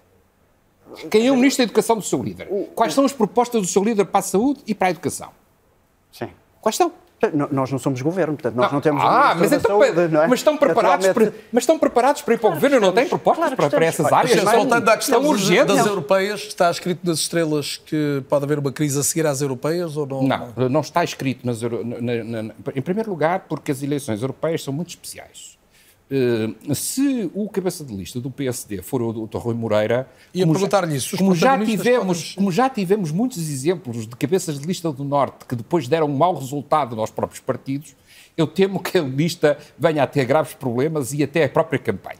[1.12, 2.47] Quem é o ministro da Educação do seu líder?
[2.74, 5.30] Quais são as propostas do seu líder para a saúde e para a educação?
[6.12, 6.30] Sim.
[6.62, 6.91] Quais são?
[7.51, 10.22] Nós não somos governo, portanto, nós não, temos um ah, ministro mas, então, saúde, não
[10.22, 10.28] é?
[10.28, 13.07] mas estão preparados para, mas estão preparados para ir para o governo e não têm
[13.09, 14.07] propostas claro para, para estamos.
[14.11, 14.43] essas áreas?
[14.43, 15.76] Mas, Não voltando à questão Tão das, urgentes?
[15.78, 19.97] das europeias, está escrito nas estrelas que pode haver uma crise a seguir às europeias
[19.97, 20.22] ou não?
[20.22, 21.70] Não, não está escrito nas na-
[22.24, 25.57] na- na- em primeiro lugar porque as eleições europeias são muito especiais.
[26.10, 29.38] Eh, se o cabeça de lista do PSD for o Dr.
[29.39, 33.38] Rui Moreira, Ia como já- perguntar-lhe isso, como já tivemos, podem- como já tivemos muitos
[33.49, 37.41] exemplos de cabeças de lista do Norte que depois deram um mau resultado aos próprios
[37.41, 37.93] partidos,
[38.38, 42.20] eu temo que a lista venha a ter graves problemas e até a própria campanha.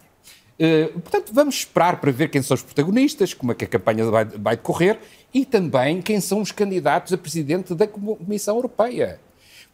[0.60, 4.04] Uh, portanto, vamos esperar para ver quem são os protagonistas, como é que a campanha
[4.10, 5.00] vai, vai decorrer
[5.32, 9.20] e também quem são os candidatos a presidente da Comissão Europeia.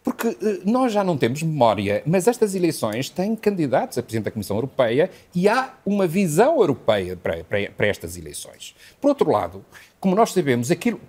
[0.03, 4.31] Porque uh, nós já não temos memória, mas estas eleições têm candidatos a Presidente da
[4.31, 8.75] Comissão Europeia e há uma visão europeia para, para, para estas eleições.
[8.99, 9.63] Por outro lado,
[9.99, 10.99] como nós sabemos, aquilo,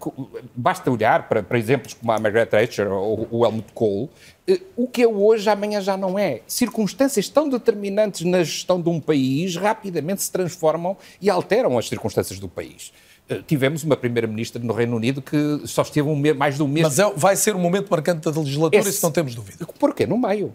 [0.55, 4.09] basta olhar para, para exemplos como a Margaret Thatcher ou o Helmut Kohl,
[4.49, 6.43] uh, o que é hoje, amanhã já não é.
[6.47, 12.39] Circunstâncias tão determinantes na gestão de um país rapidamente se transformam e alteram as circunstâncias
[12.39, 12.93] do país.
[13.29, 16.69] Eh, tivemos uma primeira-ministra no Reino Unido que só esteve um mês, mais de um
[16.69, 16.87] mês.
[16.87, 19.67] Mas é, vai ser um momento marcante da legislatura, Esse, isso não temos dúvida.
[19.79, 20.07] Porquê?
[20.07, 20.55] No meio.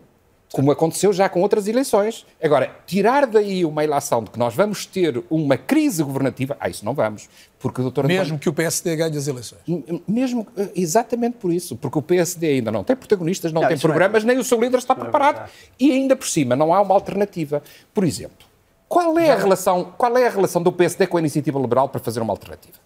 [0.52, 2.26] Como aconteceu já com outras eleições.
[2.42, 6.84] Agora, tirar daí uma ilação de que nós vamos ter uma crise governativa, ah, isso
[6.84, 7.30] não vamos.
[7.60, 8.40] Porque o doutor Mesmo António...
[8.40, 9.62] que o PSD ganhe as eleições.
[10.08, 11.76] Mesmo, eh, exatamente por isso.
[11.76, 14.26] Porque o PSD ainda não tem protagonistas, não, não tem é programas, é...
[14.26, 15.48] nem o seu líder está é preparado.
[15.48, 15.50] É
[15.80, 17.62] e ainda por cima, não há uma alternativa.
[17.94, 18.49] Por exemplo,
[18.90, 22.02] qual é, a relação, qual é a relação do PSD com a iniciativa liberal para
[22.02, 22.80] fazer uma alternativa?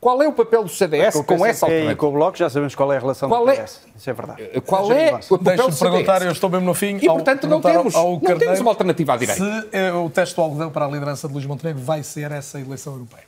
[0.00, 1.92] Qual é o papel do CDS com, com essa alternativa?
[1.92, 3.58] E com o Bloco já sabemos qual é a relação qual do PS.
[3.58, 4.42] É, Isso é verdade.
[4.52, 5.78] Eh, qual é o papel do CDS?
[5.78, 6.96] perguntar, eu estou mesmo no fim.
[6.96, 9.42] E, portanto, não temos, não temos uma alternativa à direita.
[9.42, 12.60] Se é o teste do algodão para a liderança de Luís Montenegro vai ser essa
[12.60, 13.24] eleição europeia?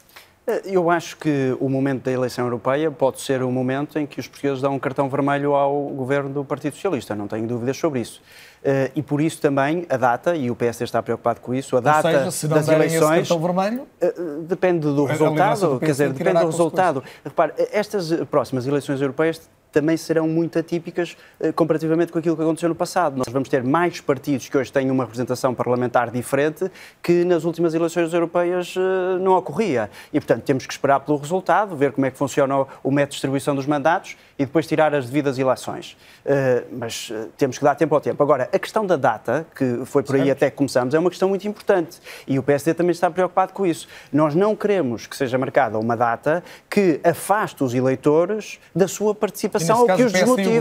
[0.47, 4.19] Eh, eu acho que o momento da eleição europeia pode ser o momento em que
[4.19, 8.01] os portugueses dão um cartão vermelho ao governo do Partido Socialista, não tenho dúvidas sobre
[8.01, 8.21] isso.
[8.61, 11.81] Uh, e por isso também a data, e o PSD está preocupado com isso, a
[11.81, 13.29] data Ou seja, se não das eleições.
[13.29, 17.03] Vermelho, uh, depende do resultado, quer dizer, depende do resultado.
[17.25, 22.69] Repare, estas próximas eleições europeias também serão muito atípicas eh, comparativamente com aquilo que aconteceu
[22.69, 23.17] no passado.
[23.17, 26.71] Nós vamos ter mais partidos que hoje têm uma representação parlamentar diferente
[27.03, 29.91] que nas últimas eleições europeias eh, não ocorria.
[30.13, 33.15] E, portanto, temos que esperar pelo resultado, ver como é que funciona o método de
[33.15, 35.97] distribuição dos mandatos e depois tirar as devidas ilações.
[36.25, 38.23] Uh, mas temos que dar tempo ao tempo.
[38.23, 41.29] Agora, a questão da data, que foi por aí até que começamos, é uma questão
[41.29, 41.99] muito importante.
[42.27, 43.87] E o PSD também está preocupado com isso.
[44.13, 49.60] Nós não queremos que seja marcada uma data que afaste os eleitores da sua participação
[49.69, 50.61] ou que os desmotive.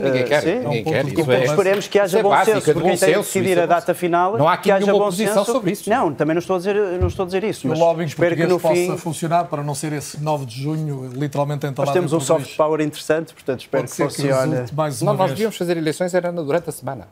[0.00, 0.42] Ninguém quer.
[0.44, 1.06] Uh, ninguém quer.
[1.06, 3.94] Isso é, esperemos que haja é bom senso, porque quem tem de decidir a data
[3.94, 5.44] final, não há aqui que haja bom senso.
[5.44, 5.90] sobre isso.
[5.90, 7.68] Não, também não estou a dizer, não estou a dizer isso.
[7.68, 8.96] O lobbying espero que no possa fim...
[8.96, 11.86] funcionar para não ser esse 9 de junho literalmente entalado.
[11.86, 14.64] Nós temos um soft power interessante, portanto espero que funcione.
[14.66, 17.08] Que não, nós devíamos fazer eleições era durante a semana.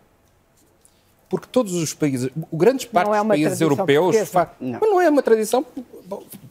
[1.32, 4.50] Porque todos os países, grandes partes é dos países europeus, fa...
[4.60, 4.78] não.
[4.78, 5.64] mas não é uma tradição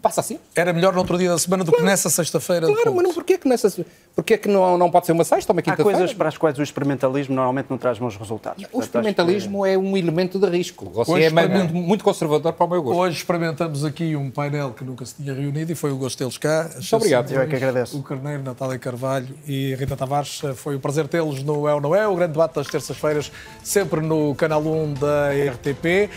[0.01, 0.39] passa assim.
[0.55, 1.84] Era melhor no outro dia da semana do claro.
[1.84, 2.68] que nessa sexta-feira.
[2.68, 3.86] Claro, mas não, porquê que, nessa,
[4.16, 5.91] porquê que não, não pode ser uma sexta ou uma quinta-feira?
[5.91, 8.66] Há coisas para as quais o experimentalismo normalmente não traz bons resultados.
[8.72, 9.70] O experimentalismo que...
[9.70, 10.89] é um elemento de risco.
[10.91, 11.72] Você Hoje, é experiment...
[11.72, 12.99] muito conservador para o meu gosto.
[12.99, 16.38] Hoje experimentamos aqui um painel que nunca se tinha reunido e foi o gosto deles
[16.38, 16.70] cá.
[16.74, 17.32] Muito obrigado.
[17.32, 17.97] Eu é que agradeço.
[17.97, 20.41] O Carneiro, Natália Carvalho e Rita Tavares.
[20.55, 23.32] Foi um prazer tê-los no É ou Não É, o grande debate das terças-feiras,
[23.64, 26.09] sempre no canal 1 da RTP.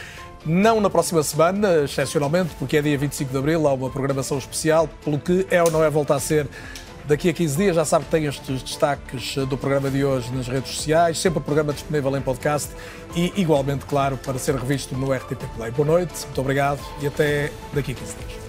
[0.46, 4.88] Não na próxima semana, excepcionalmente, porque é dia 25 de Abril, há uma programação especial,
[5.02, 6.46] pelo que é ou não é voltar a ser
[7.06, 7.76] daqui a 15 dias.
[7.76, 11.42] Já sabe que tem estes destaques do programa de hoje nas redes sociais, sempre o
[11.42, 12.70] programa disponível em podcast
[13.16, 15.70] e, igualmente, claro, para ser revisto no RTP Play.
[15.70, 18.43] Boa noite, muito obrigado e até daqui a 15 dias.